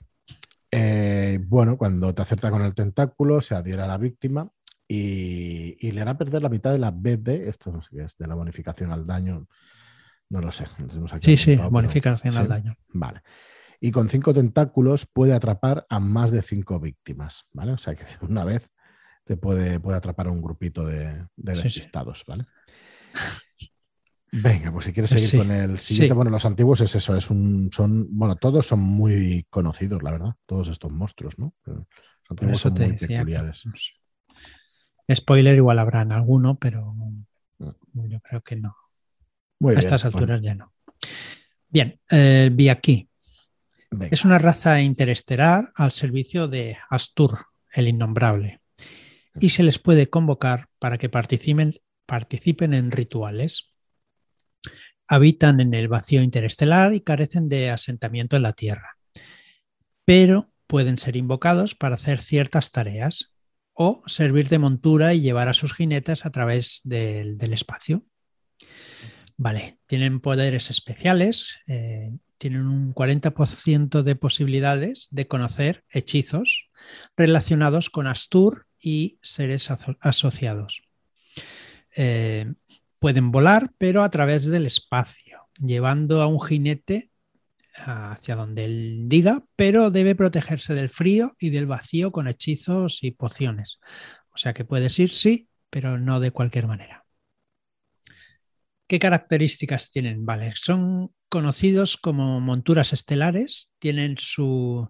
Eh, 0.74 1.38
bueno, 1.48 1.78
cuando 1.78 2.16
te 2.16 2.22
acerta 2.22 2.50
con 2.50 2.62
el 2.62 2.74
tentáculo, 2.74 3.42
se 3.42 3.56
adhiere 3.56 3.82
a 3.82 3.88
la 3.88 3.98
víctima 3.98 4.50
y, 4.88 5.92
le 5.92 6.02
hará 6.02 6.18
perder 6.18 6.42
la 6.42 6.48
mitad 6.48 6.72
de 6.72 6.80
la 6.80 6.92
BD, 6.92 7.48
esto 7.50 7.74
no 7.74 7.82
sé 7.82 7.90
qué 7.92 8.04
es, 8.04 8.18
de 8.18 8.26
la 8.26 8.36
bonificación 8.36 8.90
al 8.92 9.06
daño. 9.06 9.48
No 10.30 10.40
lo 10.40 10.50
sé. 10.50 10.66
sí, 11.20 11.36
sí, 11.36 11.58
bonificación 11.70 12.38
al 12.38 12.48
daño. 12.48 12.78
Vale. 12.94 13.22
Y 13.82 13.92
con 13.92 14.10
cinco 14.10 14.34
tentáculos 14.34 15.06
puede 15.06 15.34
atrapar 15.34 15.86
a 15.90 16.00
más 16.00 16.32
de 16.32 16.42
cinco 16.42 16.80
víctimas, 16.80 17.48
¿vale? 17.52 17.74
O 17.74 17.78
sea 17.78 17.96
que 17.96 18.06
una 18.22 18.46
vez 18.46 18.70
te 19.26 19.38
puede, 19.38 19.80
puede 19.80 19.98
atrapar 19.98 20.28
a 20.28 20.32
un 20.32 20.42
grupito 20.42 20.86
de, 20.86 21.26
de 21.36 21.72
¿vale? 22.28 22.46
Venga, 24.34 24.72
pues 24.72 24.86
si 24.86 24.94
quieres 24.94 25.10
seguir 25.10 25.40
con 25.42 25.52
el 25.52 25.78
siguiente, 25.78 26.14
bueno, 26.14 26.32
los 26.32 26.46
antiguos 26.46 26.80
es 26.80 26.96
eso, 26.96 27.18
es 27.18 27.30
un, 27.30 27.70
son, 27.74 28.08
bueno, 28.18 28.38
todos 28.38 28.66
son 28.66 28.80
muy 28.80 29.46
conocidos, 29.50 30.02
la 30.04 30.12
verdad, 30.12 30.36
todos 30.46 30.70
estos 30.70 30.90
monstruos, 30.90 31.38
¿no? 31.38 31.54
los 31.66 31.86
antiguos 32.30 32.62
son 32.62 32.74
muy 32.74 32.96
peculiares. 32.96 33.66
Spoiler 35.14 35.58
igual 35.58 35.80
habrán 35.80 36.14
alguno, 36.14 36.58
pero 36.58 36.94
mm. 36.94 38.08
yo 38.08 38.22
creo 38.22 38.42
que 38.42 38.56
no. 38.56 38.74
a 39.68 39.74
estas 39.74 40.06
alturas 40.06 40.42
ya 40.42 40.56
no. 40.56 40.74
Bien, 41.68 42.00
eh, 42.10 42.70
aquí. 42.72 43.10
Es 44.12 44.24
una 44.24 44.40
raza 44.40 44.82
interestelar 44.82 45.74
al 45.76 45.92
servicio 45.92 46.48
de 46.48 46.78
Astur, 46.90 47.48
el 47.74 47.90
innombrable, 47.90 48.62
y 49.42 49.50
se 49.50 49.64
les 49.64 49.78
puede 49.78 50.10
convocar 50.10 50.70
para 50.80 50.98
que 50.98 51.10
participen, 51.10 51.74
participen 52.06 52.74
en 52.74 52.92
rituales 52.92 53.71
habitan 55.08 55.60
en 55.60 55.74
el 55.74 55.88
vacío 55.88 56.22
interestelar 56.22 56.94
y 56.94 57.02
carecen 57.02 57.50
de 57.50 57.70
asentamiento 57.70 58.38
en 58.38 58.44
la 58.44 58.54
Tierra, 58.54 58.98
pero 60.06 60.54
pueden 60.68 60.98
ser 60.98 61.18
invocados 61.18 61.76
para 61.76 61.96
hacer 61.96 62.22
ciertas 62.22 62.72
tareas 62.72 63.34
o 63.74 64.02
servir 64.06 64.48
de 64.48 64.60
montura 64.60 65.14
y 65.14 65.22
llevar 65.22 65.50
a 65.50 65.54
sus 65.54 65.74
jinetes 65.74 66.26
a 66.26 66.30
través 66.30 66.82
del, 66.86 67.38
espacio. 67.52 68.06
Vale, 69.36 69.80
tienen 69.88 70.20
poderes 70.22 70.70
especiales, 70.70 71.60
eh, 71.68 72.18
tienen 72.38 72.68
un 72.68 72.94
40% 72.94 74.04
de 74.04 74.16
posibilidades 74.16 75.08
de 75.12 75.28
conocer 75.28 75.84
hechizos 75.90 76.70
relacionados 77.18 77.90
con 77.90 78.08
Astur 78.08 78.66
y 78.80 79.20
seres 79.22 79.70
asociados. 80.00 80.84
Eh, 81.96 82.54
Pueden 83.02 83.32
volar, 83.32 83.72
pero 83.80 84.04
a 84.04 84.12
través 84.12 84.46
del 84.46 84.68
espacio, 84.68 85.50
llevando 85.58 86.22
a 86.22 86.28
un 86.28 86.40
jinete 86.40 87.10
hacia 87.74 88.36
donde 88.36 88.66
él 88.66 89.06
diga, 89.10 89.44
pero 89.56 89.90
debe 89.90 90.14
protegerse 90.14 90.76
del 90.76 90.92
frío 90.92 91.36
y 91.40 91.50
del 91.50 91.66
vacío 91.66 92.12
con 92.12 92.28
hechizos 92.28 93.00
y 93.02 93.10
pociones. 93.10 93.80
O 94.36 94.38
sea 94.38 94.54
que 94.54 94.66
puedes 94.66 95.00
ir, 95.00 95.12
sí, 95.16 95.50
pero 95.72 95.98
no 95.98 96.20
de 96.20 96.30
cualquier 96.30 96.68
manera. 96.68 97.04
¿Qué 98.86 99.00
características 99.00 99.90
tienen? 99.90 100.24
Vale, 100.24 100.54
son 100.56 101.12
conocidos 101.28 101.98
como 101.98 102.40
monturas 102.40 102.94
estelares, 102.94 103.74
tienen 103.80 104.20
su 104.20 104.88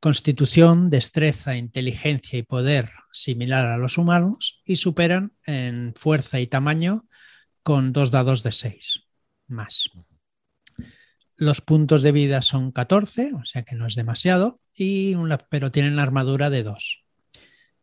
constitución, 0.00 0.90
destreza, 0.90 1.56
inteligencia 1.56 2.38
y 2.38 2.42
poder 2.42 2.90
similar 3.10 3.64
a 3.64 3.78
los 3.78 3.96
humanos 3.96 4.60
y 4.66 4.76
superan 4.76 5.32
en 5.46 5.94
fuerza 5.96 6.40
y 6.40 6.46
tamaño 6.46 7.07
con 7.68 7.92
dos 7.92 8.10
dados 8.10 8.42
de 8.42 8.52
seis 8.52 9.02
más. 9.46 9.90
Los 11.36 11.60
puntos 11.60 12.02
de 12.02 12.12
vida 12.12 12.40
son 12.40 12.72
14, 12.72 13.34
o 13.34 13.44
sea 13.44 13.62
que 13.62 13.76
no 13.76 13.86
es 13.86 13.94
demasiado, 13.94 14.62
y 14.74 15.14
una, 15.16 15.36
pero 15.36 15.70
tienen 15.70 15.98
armadura 15.98 16.48
de 16.48 16.62
2. 16.62 17.04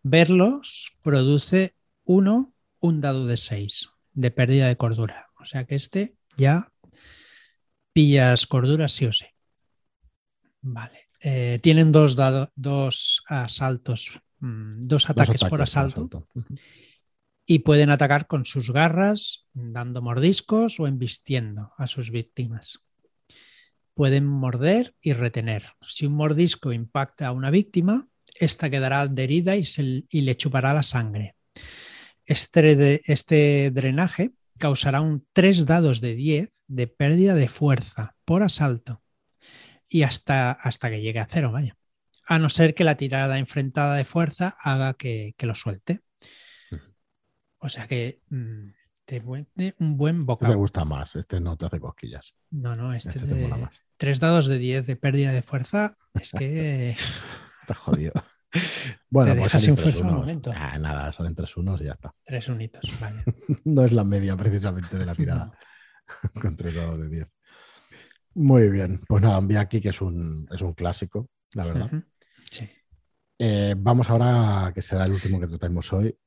Verlos 0.01 0.93
produce 1.03 1.75
1, 2.03 2.51
un 2.79 2.99
dado 2.99 3.27
de 3.27 3.37
6 3.37 3.89
de 4.13 4.31
pérdida 4.31 4.69
de 4.69 4.75
cordura. 4.75 5.27
O 5.39 5.45
sea 5.45 5.65
que 5.65 5.75
este 5.75 6.15
ya 6.35 6.71
pillas 7.93 8.47
cordura 8.47 8.87
sí 8.87 9.05
o 9.05 9.13
sí. 9.13 9.27
Vale. 10.61 11.09
Eh, 11.19 11.59
tienen 11.61 11.91
dos, 11.91 12.17
dos 12.55 13.21
asaltos, 13.27 14.19
mm, 14.39 14.81
dos 14.81 15.07
ataques, 15.11 15.43
por 15.43 15.61
asalto, 15.61 16.27
y 17.45 17.59
pueden 17.59 17.89
atacar 17.89 18.27
con 18.27 18.45
sus 18.45 18.71
garras, 18.71 19.43
dando 19.53 20.01
mordiscos 20.01 20.79
o 20.79 20.87
embistiendo 20.87 21.73
a 21.77 21.87
sus 21.87 22.11
víctimas 22.11 22.79
pueden 23.95 24.25
morder 24.25 24.93
y 25.01 25.13
retener. 25.13 25.71
Si 25.81 26.05
un 26.05 26.13
mordisco 26.13 26.71
impacta 26.73 27.27
a 27.27 27.31
una 27.31 27.49
víctima, 27.49 28.07
esta 28.35 28.69
quedará 28.69 29.01
adherida 29.01 29.55
y, 29.55 30.21
le 30.21 30.35
chupará 30.35 30.73
la 30.73 30.83
sangre. 30.83 31.35
Este, 32.25 33.01
este, 33.11 33.71
drenaje 33.71 34.33
causará 34.59 35.01
un 35.01 35.25
3 35.33 35.65
dados 35.65 36.01
de 36.01 36.15
10 36.15 36.49
de 36.67 36.87
pérdida 36.87 37.35
de 37.35 37.47
fuerza 37.47 38.15
por 38.25 38.43
asalto 38.43 39.01
y 39.87 40.03
hasta, 40.03 40.51
hasta 40.51 40.89
que 40.89 41.01
llegue 41.01 41.19
a 41.19 41.27
cero, 41.29 41.51
vaya. 41.51 41.77
A 42.27 42.39
no 42.39 42.49
ser 42.49 42.73
que 42.73 42.83
la 42.83 42.97
tirada 42.97 43.37
enfrentada 43.37 43.95
de 43.95 44.03
fuerza 44.03 44.57
haga 44.59 44.95
que, 44.95 45.35
lo 45.39 45.55
suelte. 45.55 46.01
O 47.65 47.69
sea 47.69 47.87
que 47.87 48.21
mm, 48.29 48.69
te 49.05 49.21
un 49.79 49.97
buen 49.97 50.25
bocado. 50.25 50.53
Te 50.53 50.57
gusta 50.57 50.85
más, 50.85 51.15
este 51.15 51.39
no 51.39 51.57
te 51.57 51.65
hace 51.65 51.79
cosquillas. 51.79 52.35
No, 52.51 52.75
no, 52.75 52.93
este, 52.93 53.09
este 53.19 53.27
te 53.27 53.35
mola 53.35 53.57
más 53.57 53.85
tres 53.97 54.19
dados 54.19 54.47
de 54.47 54.57
10 54.57 54.85
de 54.85 54.95
pérdida 54.95 55.31
de 55.31 55.41
fuerza, 55.41 55.97
es 56.13 56.31
que. 56.31 56.91
está 57.61 57.73
jodido. 57.73 58.13
Bueno, 59.09 59.35
pues 59.35 59.51
sin 59.61 59.75
fuerza 59.75 59.99
un 59.99 60.13
momento. 60.13 60.51
Ah, 60.55 60.77
nada, 60.77 61.11
salen 61.11 61.35
tres 61.35 61.57
unos 61.57 61.81
y 61.81 61.85
ya 61.85 61.93
está. 61.93 62.13
Tres 62.23 62.47
unitos, 62.47 62.89
vale. 63.01 63.23
no 63.65 63.83
es 63.83 63.91
la 63.91 64.03
media 64.03 64.37
precisamente 64.37 64.97
de 64.97 65.05
la 65.05 65.15
tirada. 65.15 65.51
Con 66.41 66.55
tres 66.55 66.75
dados 66.75 66.99
de 66.99 67.09
10. 67.09 67.27
Muy 68.35 68.69
bien. 68.69 69.01
Pues 69.07 69.23
nada, 69.23 69.37
envía 69.39 69.61
aquí 69.61 69.81
que 69.81 69.89
es 69.89 70.01
un, 70.01 70.47
es 70.53 70.61
un 70.61 70.73
clásico, 70.73 71.29
la 71.53 71.65
verdad. 71.65 71.91
Sí. 72.49 72.69
Eh, 73.39 73.75
vamos 73.77 74.09
ahora, 74.09 74.71
que 74.73 74.81
será 74.81 75.05
el 75.05 75.11
último 75.11 75.39
que 75.39 75.47
tratamos 75.47 75.91
hoy, 75.91 76.17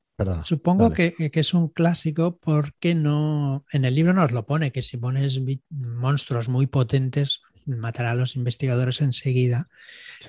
Supongo 0.43 0.91
que, 0.91 1.13
es 1.17 1.53
un 1.53 1.69
clásico 1.69 2.37
porque 2.37 2.95
no. 2.95 3.65
En 3.71 3.85
el 3.85 3.95
libro 3.95 4.13
nos 4.13 4.31
lo 4.31 4.45
pone, 4.45 4.71
que 4.71 4.81
si 4.81 4.97
pones 4.97 5.39
monstruos 5.69 6.49
muy 6.49 6.67
potentes, 6.67 7.41
matará 7.65 8.11
a 8.11 8.15
los 8.15 8.35
investigadores 8.35 9.01
enseguida. 9.01 9.69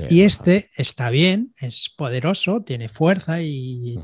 y 0.08 0.22
este 0.22 0.70
está 0.76 1.10
bien, 1.10 1.52
es 1.60 1.92
poderoso, 1.96 2.62
tiene 2.62 2.88
fuerza 2.88 3.42
y, 3.42 3.98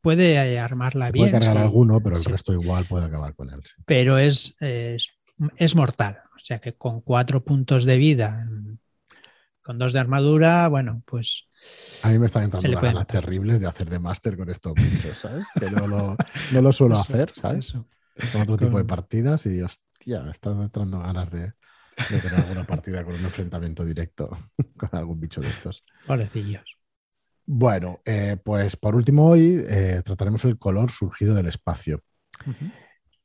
puede 0.00 0.34
eh, 0.34 0.58
armarla 0.58 1.10
bien. 1.10 1.30
Puede 1.30 1.40
cargar 1.40 1.58
alguno, 1.58 2.00
pero 2.00 2.16
el 2.16 2.24
resto 2.24 2.52
igual 2.52 2.86
puede 2.86 3.06
acabar 3.06 3.34
con 3.34 3.50
él. 3.50 3.60
Pero 3.86 4.18
es, 4.18 4.54
es, 4.60 5.74
mortal. 5.74 6.18
O 6.36 6.38
sea 6.38 6.60
que 6.60 6.74
con 6.74 7.00
cuatro 7.00 7.44
puntos 7.44 7.84
de 7.84 7.96
vida, 7.96 8.46
con 9.62 9.78
dos 9.78 9.92
de 9.92 9.98
armadura, 9.98 10.68
bueno, 10.68 11.02
pues. 11.06 11.48
A 12.02 12.08
mí 12.08 12.18
me 12.18 12.26
están 12.26 12.44
entrando 12.44 12.80
ganas 12.80 13.06
terribles 13.06 13.60
de 13.60 13.66
hacer 13.66 13.88
de 13.88 13.98
máster 13.98 14.36
con 14.36 14.50
estos 14.50 14.74
bichos, 14.74 15.16
¿sabes? 15.16 15.44
Que 15.58 15.70
no 15.70 15.86
lo, 15.86 16.16
no 16.52 16.62
lo 16.62 16.72
suelo 16.72 16.96
hacer, 16.96 17.32
¿sabes? 17.40 17.72
Con 18.32 18.42
otro 18.42 18.56
tipo 18.56 18.78
de 18.78 18.84
partidas 18.84 19.46
y 19.46 19.62
hostia, 19.62 20.20
me 20.22 20.32
están 20.32 20.60
entrando 20.60 20.98
ganas 20.98 21.30
de, 21.30 21.52
de 22.10 22.18
tener 22.20 22.40
alguna 22.40 22.64
partida 22.64 23.04
con 23.04 23.14
un 23.14 23.24
enfrentamiento 23.24 23.84
directo 23.84 24.30
con 24.76 24.90
algún 24.92 25.20
bicho 25.20 25.40
de 25.40 25.48
estos. 25.48 25.84
Pobrecillos. 26.06 26.78
Bueno, 27.44 28.00
eh, 28.04 28.36
pues 28.42 28.76
por 28.76 28.94
último 28.94 29.26
hoy 29.26 29.62
eh, 29.66 30.02
trataremos 30.04 30.44
el 30.44 30.58
color 30.58 30.90
surgido 30.90 31.34
del 31.34 31.46
espacio. 31.46 32.02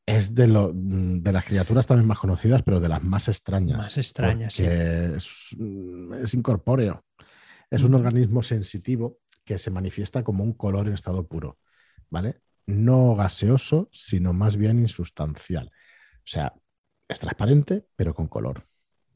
Es 0.06 0.34
de, 0.34 0.48
lo, 0.48 0.72
de, 0.74 1.32
las 1.32 1.46
criaturas 1.46 1.86
también 1.86 2.08
más 2.08 2.20
conocidas, 2.20 2.64
pero 2.64 2.80
de 2.80 2.90
las 2.90 3.04
más 3.04 3.28
extrañas. 3.28 3.78
Más 3.78 3.98
extrañas, 3.98 4.54
sí. 4.54 4.64
Es, 4.66 5.56
es, 6.24 6.34
incorpóreo. 6.34 7.04
Es 7.70 7.84
un 7.84 7.96
organismo 7.96 8.44
sensitivo 8.44 9.20
que 9.44 9.58
se 9.58 9.72
manifiesta 9.72 10.24
como 10.24 10.44
un 10.44 10.54
color 10.54 10.88
en 10.88 10.94
estado 10.94 11.28
puro, 11.28 11.58
¿vale? 12.10 12.42
No 12.66 13.16
gaseoso, 13.16 13.90
sino 13.92 14.34
más 14.34 14.58
bien 14.58 14.80
insustancial. 14.80 15.68
O 15.68 16.30
sea, 16.30 16.54
es 17.08 17.20
transparente, 17.20 17.86
pero 17.96 18.14
con 18.14 18.28
color. 18.28 18.68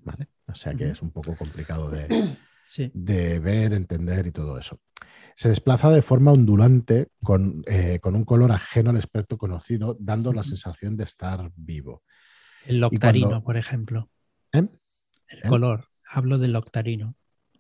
¿vale? 0.04 0.28
O 0.48 0.56
sea 0.56 0.74
que 0.74 0.90
es 0.90 1.02
un 1.02 1.12
poco 1.12 1.36
complicado 1.36 1.90
de, 1.90 2.08
de, 2.94 3.40
ver, 3.40 3.74
entender 3.74 4.28
y 4.28 4.32
todo 4.32 4.58
eso. 4.58 4.80
Se 5.36 5.50
desplaza 5.50 5.90
de 5.90 6.02
forma 6.02 6.32
ondulante 6.32 7.10
con, 7.24 7.64
eh, 7.68 8.00
con 8.00 8.16
un 8.16 8.26
color 8.26 8.52
ajeno 8.52 8.90
al 8.90 8.98
espectro 8.98 9.38
conocido, 9.38 9.96
dando 10.00 10.34
la 10.34 10.44
sensación 10.44 10.98
de 10.98 11.06
estar 11.06 11.52
vivo. 11.56 12.04
El 12.66 12.84
octarino, 12.84 13.44
por 13.44 13.58
ejemplo. 13.58 14.10
¿Eh? 14.52 14.68
El 15.28 15.40
¿Eh? 15.40 15.48
color. 15.48 15.88
Hablo 16.06 16.38
del 16.38 16.56
octarino. 16.56 17.16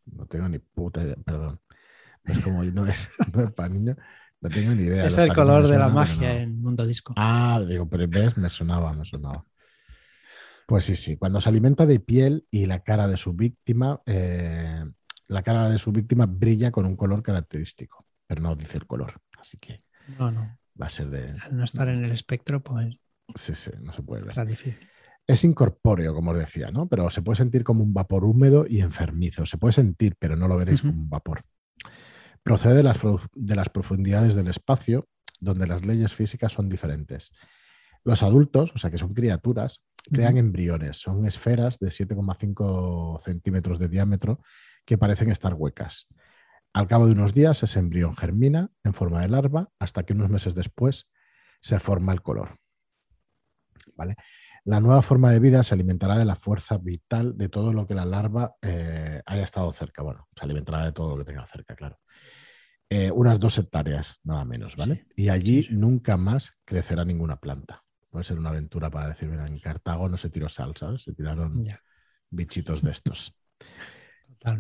No 0.06 0.26
tengo 0.26 0.48
ni 0.50 0.60
puta 0.60 1.04
idea, 1.04 1.16
perdón. 1.24 1.60
Es 2.24 2.44
como 2.44 2.64
no 2.64 2.86
es, 2.86 3.10
no 3.34 3.44
es 3.44 3.52
para 3.52 3.70
niños. 3.70 3.98
No 4.40 4.50
tengo 4.50 4.74
ni 4.74 4.84
idea. 4.84 5.06
Es 5.06 5.18
el 5.18 5.34
color 5.34 5.68
de 5.68 5.78
la 5.78 5.90
magia 5.90 6.42
en 6.42 6.60
Mundo 6.62 6.86
Disco. 6.86 7.14
Ah, 7.16 7.62
digo, 7.68 7.88
pero 7.88 8.08
ves, 8.08 8.38
me 8.38 8.50
sonaba, 8.50 8.94
me 8.94 9.06
sonaba. 9.06 9.46
Pues 10.66 10.86
sí, 10.86 10.96
sí. 10.96 11.18
Cuando 11.18 11.42
se 11.42 11.50
alimenta 11.50 11.86
de 11.86 12.00
piel 12.00 12.48
y 12.50 12.66
la 12.66 12.80
cara 12.80 13.08
de 13.08 13.18
su 13.18 13.34
víctima, 13.34 14.02
eh, 14.06 14.84
la 15.28 15.44
cara 15.44 15.70
de 15.70 15.78
su 15.78 15.92
víctima 15.92 16.26
brilla 16.26 16.72
con 16.72 16.86
un 16.86 16.96
color 16.96 17.22
característico, 17.22 18.06
pero 18.26 18.42
no 18.42 18.56
dice 18.56 18.78
el 18.78 18.88
color. 18.88 19.22
Así 19.40 19.58
que 19.58 19.84
no, 20.18 20.32
no. 20.32 20.58
va 20.82 20.88
a 20.88 20.90
ser 20.90 21.10
de. 21.10 21.36
Al 21.44 21.58
no 21.58 21.66
estar 21.66 21.88
en 21.90 22.04
el 22.04 22.12
espectro, 22.12 22.64
pues. 22.64 22.96
Sí, 23.36 23.54
sí, 23.54 23.72
no 23.80 23.94
se 23.94 24.02
puede 24.02 24.22
ver. 24.24 24.32
Está 24.32 24.46
difícil. 24.46 24.90
Es 25.32 25.46
incorpóreo, 25.46 26.14
como 26.14 26.32
os 26.32 26.38
decía, 26.38 26.72
¿no? 26.72 26.90
Pero 26.90 27.10
se 27.10 27.22
puede 27.22 27.38
sentir 27.38 27.64
como 27.64 27.84
un 27.84 27.94
vapor 27.94 28.26
húmedo 28.26 28.66
y 28.68 28.82
enfermizo. 28.82 29.46
Se 29.46 29.58
puede 29.58 29.72
sentir, 29.72 30.18
pero 30.20 30.36
no 30.36 30.50
lo 30.50 30.58
veréis 30.58 30.82
como 30.82 30.94
un 30.94 31.10
vapor. 31.10 31.46
Procede 32.44 32.76
de 32.76 32.84
las, 32.84 33.00
de 33.34 33.56
las 33.56 33.70
profundidades 33.70 34.36
del 34.36 34.50
espacio, 34.50 35.08
donde 35.40 35.68
las 35.68 35.86
leyes 35.86 36.14
físicas 36.14 36.52
son 36.52 36.68
diferentes. 36.68 37.32
Los 38.04 38.24
adultos, 38.24 38.74
o 38.76 38.78
sea 38.78 38.90
que 38.90 38.98
son 38.98 39.14
criaturas, 39.14 39.82
crean 40.12 40.38
embriones. 40.38 40.98
Son 40.98 41.26
esferas 41.26 41.80
de 41.80 41.88
7,5 41.88 43.22
centímetros 43.22 43.80
de 43.80 43.88
diámetro 43.88 44.42
que 44.84 44.98
parecen 44.98 45.32
estar 45.32 45.54
huecas. 45.54 46.08
Al 46.74 46.88
cabo 46.88 47.06
de 47.06 47.14
unos 47.14 47.34
días, 47.34 47.64
ese 47.64 47.80
embrión 47.80 48.18
germina 48.18 48.70
en 48.84 48.94
forma 48.94 49.22
de 49.22 49.30
larva 49.30 49.70
hasta 49.80 50.04
que 50.04 50.12
unos 50.12 50.30
meses 50.30 50.56
después 50.56 51.08
se 51.62 51.80
forma 51.80 52.12
el 52.12 52.22
color. 52.22 52.61
¿Vale? 54.02 54.16
La 54.66 54.80
nueva 54.80 55.02
forma 55.02 55.32
de 55.32 55.40
vida 55.40 55.64
se 55.64 55.74
alimentará 55.74 56.18
de 56.18 56.26
la 56.26 56.36
fuerza 56.36 56.78
vital 56.78 57.38
de 57.38 57.50
todo 57.50 57.74
lo 57.74 57.88
que 57.88 57.96
la 57.96 58.06
larva 58.06 58.56
eh, 58.62 59.22
haya 59.26 59.44
estado 59.44 59.72
cerca. 59.74 60.04
Bueno, 60.04 60.28
se 60.36 60.46
alimentará 60.46 60.86
de 60.86 60.92
todo 60.92 61.16
lo 61.16 61.24
que 61.24 61.32
tenga 61.32 61.48
cerca, 61.48 61.76
claro. 61.76 62.00
Eh, 62.90 63.10
unas 63.10 63.40
dos 63.40 63.58
hectáreas, 63.58 64.20
nada 64.24 64.44
menos, 64.44 64.76
¿vale? 64.76 65.06
y 65.16 65.30
allí 65.30 65.68
nunca 65.72 66.18
más 66.18 66.54
crecerá 66.66 67.06
ninguna 67.06 67.38
planta 67.38 67.84
puede 68.12 68.26
ser 68.26 68.38
una 68.38 68.50
aventura 68.50 68.92
para 68.92 69.08
decir, 69.08 69.30
mira, 69.30 69.48
en 69.48 69.58
Cartago 69.58 70.08
no 70.10 70.18
se 70.18 70.30
tiró 70.30 70.50
sal, 70.50 70.74
¿sabes? 70.76 71.04
Se 71.04 71.14
tiraron 71.14 71.66
bichitos 72.30 72.84
de 72.84 72.92
estos. 72.92 73.34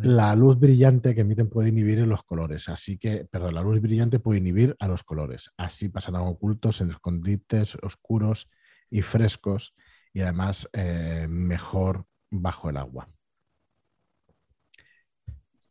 La 0.01 0.35
luz 0.35 0.59
brillante 0.59 1.13
que 1.13 1.21
emiten 1.21 1.49
puede 1.49 1.69
inhibir 1.69 1.99
los 2.07 2.23
colores, 2.23 2.69
así 2.69 2.97
que, 2.97 3.25
perdón, 3.25 3.55
la 3.55 3.61
luz 3.61 3.81
brillante 3.81 4.19
puede 4.19 4.39
inhibir 4.39 4.75
a 4.79 4.87
los 4.87 5.03
colores. 5.03 5.51
Así 5.57 5.89
pasarán 5.89 6.21
ocultos 6.21 6.81
en 6.81 6.91
escondites 6.91 7.75
oscuros 7.81 8.47
y 8.91 9.01
frescos 9.01 9.73
y 10.13 10.21
además 10.21 10.69
eh, 10.73 11.25
mejor 11.27 12.05
bajo 12.29 12.69
el 12.69 12.77
agua. 12.77 13.09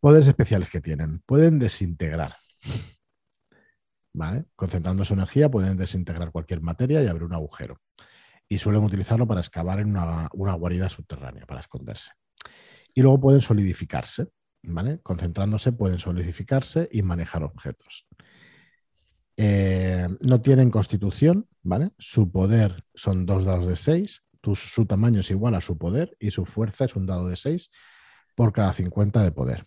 Poderes 0.01 0.27
especiales 0.27 0.71
que 0.71 0.81
tienen. 0.81 1.21
Pueden 1.21 1.59
desintegrar. 1.59 2.35
Concentrando 4.57 5.05
su 5.05 5.15
energía 5.15 5.51
pueden 5.51 5.77
desintegrar 5.77 6.33
cualquier 6.33 6.61
materia 6.61 7.03
y 7.03 7.07
abrir 7.07 7.25
un 7.25 7.35
agujero. 7.35 7.81
Y 8.49 8.59
suelen 8.59 8.83
utilizarlo 8.83 9.27
para 9.27 9.41
excavar 9.41 9.79
en 9.81 9.91
una, 9.91 10.29
guarida 10.55 10.89
subterránea, 10.89 11.47
para 11.47 11.61
esconderse. 11.61 12.13
Y 12.93 13.03
luego 13.03 13.21
pueden 13.21 13.41
solidificarse, 13.41 14.29
¿vale? 14.63 14.99
Concentrándose 15.03 15.73
pueden 15.73 15.99
solidificarse 15.99 16.89
y 16.91 17.03
manejar 17.03 17.45
objetos. 17.45 18.09
Eh, 19.42 20.07
no 20.20 20.42
tienen 20.42 20.70
constitución, 20.70 21.48
¿vale? 21.62 21.92
Su 21.98 22.31
poder 22.31 22.85
son 22.94 23.24
dos 23.24 23.46
dados 23.46 23.66
de 23.66 23.76
seis, 23.76 24.22
su 24.55 24.85
tamaño 24.85 25.20
es 25.20 25.31
igual 25.31 25.55
a 25.55 25.62
su 25.62 25.79
poder 25.79 26.14
y 26.20 26.31
su 26.31 26.44
fuerza 26.44 26.85
es 26.85 26.94
un 26.94 27.07
dado 27.07 27.26
de 27.26 27.37
seis 27.37 27.70
por 28.35 28.53
cada 28.53 28.74
50 28.74 29.22
de 29.22 29.33
poder. 29.33 29.66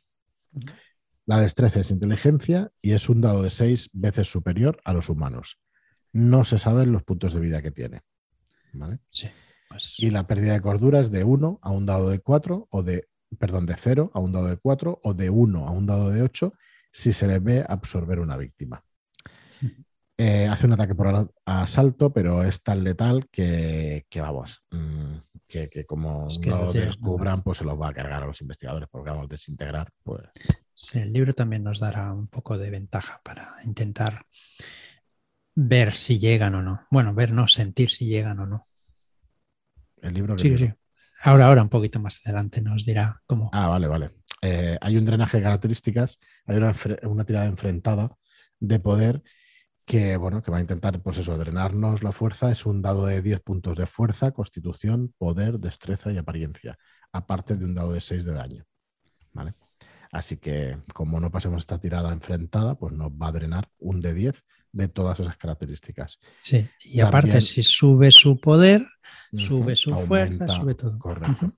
La 1.26 1.40
destreza 1.40 1.80
es 1.80 1.90
inteligencia 1.90 2.72
y 2.84 2.92
es 2.92 3.10
un 3.10 3.20
dado 3.20 3.42
de 3.42 3.50
seis 3.50 3.90
veces 3.94 4.28
superior 4.28 4.80
a 4.86 4.94
los 4.94 5.10
humanos. 5.10 5.58
No 6.12 6.46
se 6.46 6.60
saben 6.60 6.92
los 6.92 7.02
puntos 7.02 7.34
de 7.34 7.40
vida 7.40 7.64
que 7.64 7.72
tiene. 7.72 8.02
¿vale? 8.74 9.00
Sí. 9.10 9.28
Pues 9.70 10.00
y 10.00 10.12
la 10.12 10.28
pérdida 10.28 10.54
de 10.54 10.62
cordura 10.62 11.00
es 11.00 11.10
de 11.10 11.24
1 11.24 11.60
a 11.64 11.72
un 11.72 11.88
dado 11.88 12.10
de 12.10 12.20
4 12.20 12.68
o 12.70 12.84
de, 12.84 13.08
perdón, 13.40 13.66
de 13.66 13.76
0 13.76 14.12
a 14.14 14.20
un 14.20 14.34
dado 14.34 14.50
de 14.50 14.58
4 14.58 15.00
o 15.02 15.14
de 15.16 15.32
1 15.32 15.68
a 15.68 15.72
un 15.72 15.88
dado 15.88 16.12
de 16.12 16.22
8 16.22 16.54
si 16.92 17.12
se 17.12 17.26
le 17.26 17.40
ve 17.40 17.66
absorber 17.68 18.20
una 18.20 18.38
víctima. 18.38 18.84
Eh, 20.18 20.48
hace 20.48 20.68
un 20.68 20.74
ataque 20.74 20.94
por 20.94 21.34
asalto, 21.46 22.14
pero 22.14 22.44
es 22.44 22.62
tan 22.62 22.84
letal 22.84 23.28
que, 23.32 24.06
vamos, 24.16 24.64
mm, 24.72 25.16
que, 25.48 25.86
como 25.86 26.28
no 26.46 26.58
lo 26.66 26.72
descubran, 26.72 27.42
pues 27.42 27.58
se 27.58 27.64
los 27.64 27.80
va 27.80 27.90
a 27.90 27.94
cargar 27.94 28.24
a 28.24 28.28
los 28.28 28.42
investigadores, 28.42 28.88
porque 28.92 29.10
vamos, 29.10 29.28
desintegrar, 29.28 29.90
pues... 30.04 30.22
Sí, 30.76 31.00
el 31.00 31.14
libro 31.14 31.34
también 31.34 31.64
nos 31.64 31.80
dará 31.80 32.12
un 32.14 32.28
poco 32.28 32.58
de 32.58 32.70
ventaja 32.70 33.22
para 33.24 33.48
intentar 33.66 34.26
ver 35.56 35.94
si 35.94 36.20
llegan 36.20 36.56
o 36.56 36.62
no. 36.62 36.88
Bueno, 36.90 37.14
ver, 37.14 37.32
no, 37.32 37.48
sentir 37.48 37.90
si 37.90 38.06
llegan 38.06 38.40
o 38.40 38.48
no. 38.48 38.68
El 40.02 40.14
libro 40.14 40.36
que. 40.36 40.44
Sí, 40.44 40.58
sí. 40.58 40.74
Ahora, 41.22 41.48
ahora, 41.48 41.62
un 41.62 41.70
poquito 41.70 42.00
más 42.00 42.22
adelante 42.26 42.62
nos 42.62 42.86
dirá 42.86 43.22
cómo. 43.26 43.50
Ah, 43.54 43.68
vale, 43.68 43.88
vale. 43.88 44.12
Eh, 44.42 44.78
hay 44.82 44.98
un 44.98 45.06
drenaje 45.06 45.38
de 45.38 45.44
características, 45.44 46.20
hay 46.46 46.58
una, 46.58 47.26
tirada 47.26 47.46
enfrentada 47.46 48.10
de 48.60 48.80
poder 48.80 49.24
que, 49.86 50.18
bueno, 50.18 50.42
que 50.42 50.52
va 50.52 50.58
a 50.58 50.62
intentar, 50.62 51.02
pues 51.02 51.18
eso, 51.18 51.38
drenarnos 51.38 52.04
la 52.04 52.12
fuerza. 52.12 52.52
Es 52.52 52.66
un 52.66 52.82
dado 52.82 53.06
de 53.06 53.22
10 53.22 53.42
puntos 53.42 53.78
de 53.78 53.86
fuerza, 53.86 54.32
constitución, 54.32 55.14
poder, 55.18 55.60
destreza 55.60 56.12
y 56.12 56.18
apariencia, 56.18 56.76
aparte 57.12 57.56
de 57.56 57.66
un 57.66 57.76
dado 57.76 57.94
de 57.94 58.02
6 58.02 58.24
de 58.26 58.34
daño. 58.34 58.66
¿Vale? 59.34 59.54
Así 60.12 60.38
que, 60.38 60.78
como 60.94 61.20
no 61.20 61.32
pasemos 61.32 61.64
esta 61.64 61.80
tirada 61.80 62.14
enfrentada, 62.14 62.76
pues 62.76 62.94
nos 62.94 63.12
va 63.12 63.30
a 63.30 63.32
drenar 63.32 63.68
un 63.80 64.00
de 64.00 64.14
10 64.14 64.44
de 64.72 64.88
todas 64.88 65.20
esas 65.20 65.38
características. 65.38 66.20
Sí, 66.40 66.70
y 66.84 67.00
aparte, 67.00 67.42
si 67.42 67.64
sube 67.64 68.12
su 68.12 68.40
poder, 68.40 68.86
sube 69.36 69.76
su 69.76 69.96
fuerza, 69.98 70.48
sube 70.48 70.76
todo. 70.76 71.00
Correcto. 71.00 71.52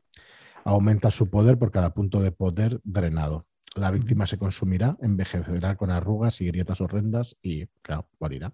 Aumenta 0.63 1.11
su 1.11 1.27
poder 1.27 1.59
por 1.59 1.69
cada 1.69 1.93
punto 1.93 2.21
de 2.21 2.31
poder 2.31 2.79
drenado. 2.83 3.45
La 3.75 3.91
víctima 3.91 4.25
se 4.25 4.37
consumirá, 4.37 4.97
envejecerá 5.01 5.75
con 5.75 5.91
arrugas 5.91 6.39
y 6.39 6.47
grietas 6.47 6.79
horrendas 6.79 7.35
y, 7.41 7.67
claro, 7.81 8.07
morirá. 8.19 8.53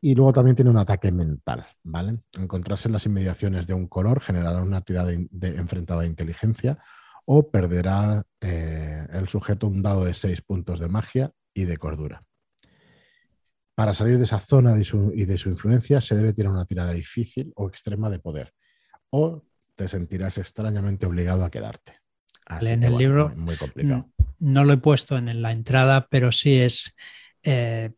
Y 0.00 0.14
luego 0.14 0.32
también 0.32 0.56
tiene 0.56 0.70
un 0.70 0.78
ataque 0.78 1.12
mental, 1.12 1.66
¿vale? 1.82 2.18
Encontrarse 2.38 2.88
en 2.88 2.92
las 2.92 3.04
inmediaciones 3.04 3.66
de 3.66 3.74
un 3.74 3.86
color 3.86 4.20
generará 4.20 4.62
una 4.62 4.80
tirada 4.80 5.10
de 5.10 5.48
enfrentada 5.56 6.02
de 6.02 6.06
inteligencia 6.06 6.78
o 7.26 7.50
perderá 7.50 8.24
eh, 8.40 9.06
el 9.12 9.28
sujeto 9.28 9.66
un 9.66 9.82
dado 9.82 10.06
de 10.06 10.14
seis 10.14 10.40
puntos 10.40 10.80
de 10.80 10.88
magia 10.88 11.32
y 11.52 11.64
de 11.64 11.76
cordura. 11.76 12.22
Para 13.74 13.92
salir 13.92 14.16
de 14.16 14.24
esa 14.24 14.40
zona 14.40 14.74
y 14.76 15.24
de 15.26 15.36
su 15.36 15.48
influencia 15.50 16.00
se 16.00 16.16
debe 16.16 16.32
tirar 16.32 16.52
una 16.52 16.64
tirada 16.64 16.92
difícil 16.92 17.52
o 17.56 17.68
extrema 17.68 18.08
de 18.08 18.18
poder, 18.18 18.54
o 19.10 19.44
te 19.76 19.86
sentirás 19.86 20.38
extrañamente 20.38 21.04
obligado 21.04 21.44
a 21.44 21.50
quedarte. 21.50 22.00
En 22.60 22.82
el 22.82 22.96
libro 22.96 23.32
muy, 23.36 23.56
complicado. 23.56 24.08
No 24.40 24.64
lo 24.64 24.72
he 24.72 24.78
puesto 24.78 25.16
en 25.16 25.42
la 25.42 25.52
entrada, 25.52 26.06
pero 26.10 26.32
sí 26.32 26.58
es 26.58 26.94
eh, 27.42 27.92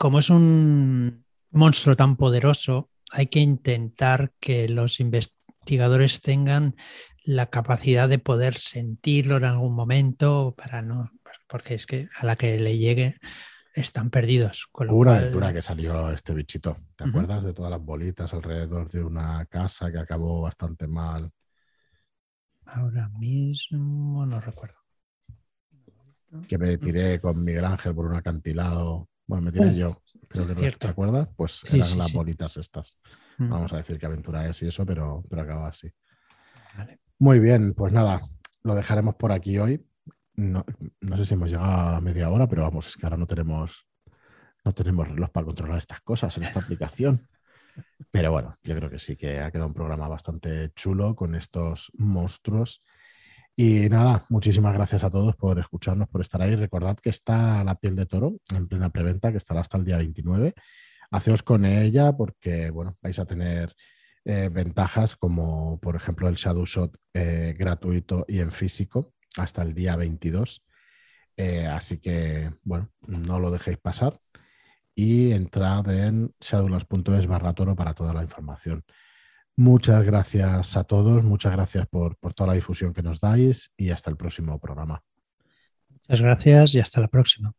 como 0.00 0.18
es 0.18 0.30
un 0.30 1.26
monstruo 1.50 1.94
tan 1.94 2.16
poderoso, 2.16 2.90
hay 3.10 3.26
que 3.26 3.40
intentar 3.40 4.32
que 4.40 4.68
los 4.68 4.98
investigadores 4.98 6.22
tengan 6.22 6.74
la 7.22 7.50
capacidad 7.50 8.08
de 8.08 8.18
poder 8.18 8.56
sentirlo 8.56 9.36
en 9.36 9.44
algún 9.44 9.74
momento 9.74 10.54
para 10.56 10.80
no, 10.80 11.10
porque 11.48 11.74
es 11.74 11.84
que 11.84 12.08
a 12.18 12.24
la 12.24 12.36
que 12.36 12.58
le 12.58 12.78
llegue 12.78 13.16
están 13.74 14.08
perdidos. 14.10 14.68
Con 14.72 14.90
una 14.90 15.16
aventura 15.16 15.52
que 15.52 15.60
salió 15.62 16.10
este 16.10 16.32
bichito. 16.32 16.78
¿Te 16.96 17.04
acuerdas 17.04 17.44
de 17.44 17.52
todas 17.52 17.70
las 17.70 17.82
bolitas 17.82 18.32
alrededor 18.32 18.90
de 18.90 19.02
una 19.02 19.44
casa 19.46 19.92
que 19.92 19.98
acabó 19.98 20.40
bastante 20.40 20.88
mal? 20.88 21.30
Ahora 22.72 23.08
mismo 23.10 24.24
no 24.26 24.40
recuerdo. 24.40 24.76
Que 26.48 26.58
me 26.58 26.78
tiré 26.78 27.20
con 27.20 27.42
Miguel 27.42 27.64
Ángel 27.64 27.94
por 27.94 28.06
un 28.06 28.14
acantilado. 28.14 29.08
Bueno, 29.26 29.44
me 29.44 29.52
tiré 29.52 29.66
uh, 29.66 29.74
yo. 29.74 30.02
Creo 30.28 30.46
que 30.56 30.70
¿Te 30.72 30.88
acuerdas? 30.88 31.28
Pues 31.36 31.62
eran 31.72 31.98
las 31.98 32.12
bolitas 32.12 32.56
estas. 32.56 32.96
Mm. 33.38 33.50
Vamos 33.50 33.72
a 33.72 33.78
decir 33.78 33.98
qué 33.98 34.06
aventura 34.06 34.46
es 34.48 34.62
y 34.62 34.68
eso, 34.68 34.86
pero, 34.86 35.24
pero 35.28 35.42
acaba 35.42 35.68
así. 35.68 35.90
Vale. 36.76 37.00
Muy 37.18 37.40
bien, 37.40 37.74
pues 37.74 37.92
nada, 37.92 38.22
lo 38.62 38.74
dejaremos 38.74 39.16
por 39.16 39.32
aquí 39.32 39.58
hoy. 39.58 39.84
No, 40.36 40.64
sé 41.16 41.26
si 41.26 41.34
hemos 41.34 41.50
llegado 41.50 41.88
a 41.88 41.92
la 41.92 42.00
media 42.00 42.30
hora, 42.30 42.48
pero 42.48 42.62
vamos, 42.62 42.86
es 42.86 42.96
que 42.96 43.04
ahora 43.04 43.16
no 43.16 43.26
tenemos, 43.26 43.86
no 44.64 44.72
tenemos 44.72 45.08
reloj 45.08 45.30
para 45.30 45.44
controlar 45.44 45.78
estas 45.78 46.00
cosas 46.00 46.36
en 46.36 46.44
esta 46.44 46.60
aplicación. 46.60 47.28
Pero 48.10 48.32
bueno, 48.32 48.56
yo 48.62 48.74
creo 48.74 48.90
que 48.90 48.98
sí, 48.98 49.16
que 49.16 49.40
ha 49.40 49.50
quedado 49.50 49.68
un 49.68 49.74
programa 49.74 50.08
bastante 50.08 50.70
chulo 50.74 51.14
con 51.14 51.34
estos 51.34 51.90
monstruos. 51.96 52.82
Y 53.56 53.88
nada, 53.88 54.24
muchísimas 54.28 54.74
gracias 54.74 55.04
a 55.04 55.10
todos 55.10 55.36
por 55.36 55.58
escucharnos, 55.58 56.08
por 56.08 56.20
estar 56.20 56.40
ahí. 56.40 56.56
Recordad 56.56 56.96
que 56.96 57.10
está 57.10 57.62
la 57.64 57.74
piel 57.74 57.94
de 57.96 58.06
toro 58.06 58.36
en 58.48 58.68
plena 58.68 58.90
preventa, 58.90 59.30
que 59.30 59.38
estará 59.38 59.60
hasta 59.60 59.76
el 59.78 59.84
día 59.84 59.98
29. 59.98 60.54
Haceos 61.10 61.42
con 61.42 61.64
ella 61.64 62.12
porque, 62.16 62.70
bueno, 62.70 62.96
vais 63.02 63.18
a 63.18 63.26
tener 63.26 63.74
eh, 64.24 64.48
ventajas 64.50 65.16
como 65.16 65.80
por 65.80 65.96
ejemplo 65.96 66.28
el 66.28 66.34
Shadow 66.34 66.66
Shot 66.66 66.96
eh, 67.14 67.54
gratuito 67.58 68.24
y 68.28 68.40
en 68.40 68.52
físico 68.52 69.14
hasta 69.36 69.62
el 69.62 69.74
día 69.74 69.96
22. 69.96 70.64
Eh, 71.36 71.66
así 71.66 71.98
que, 71.98 72.50
bueno, 72.62 72.90
no 73.06 73.40
lo 73.40 73.50
dejéis 73.50 73.78
pasar 73.78 74.20
y 75.00 75.32
entrad 75.32 75.88
en 75.90 76.30
shadowlands.es 76.40 77.26
barra 77.26 77.54
toro 77.54 77.74
para 77.74 77.94
toda 77.94 78.12
la 78.12 78.22
información. 78.22 78.84
Muchas 79.56 80.04
gracias 80.04 80.76
a 80.76 80.84
todos, 80.84 81.24
muchas 81.24 81.52
gracias 81.52 81.86
por, 81.86 82.18
por 82.18 82.34
toda 82.34 82.48
la 82.48 82.54
difusión 82.54 82.92
que 82.92 83.02
nos 83.02 83.18
dais 83.18 83.72
y 83.78 83.88
hasta 83.90 84.10
el 84.10 84.18
próximo 84.18 84.58
programa. 84.58 85.02
Muchas 85.88 86.20
gracias 86.20 86.74
y 86.74 86.80
hasta 86.80 87.00
la 87.00 87.08
próxima. 87.08 87.54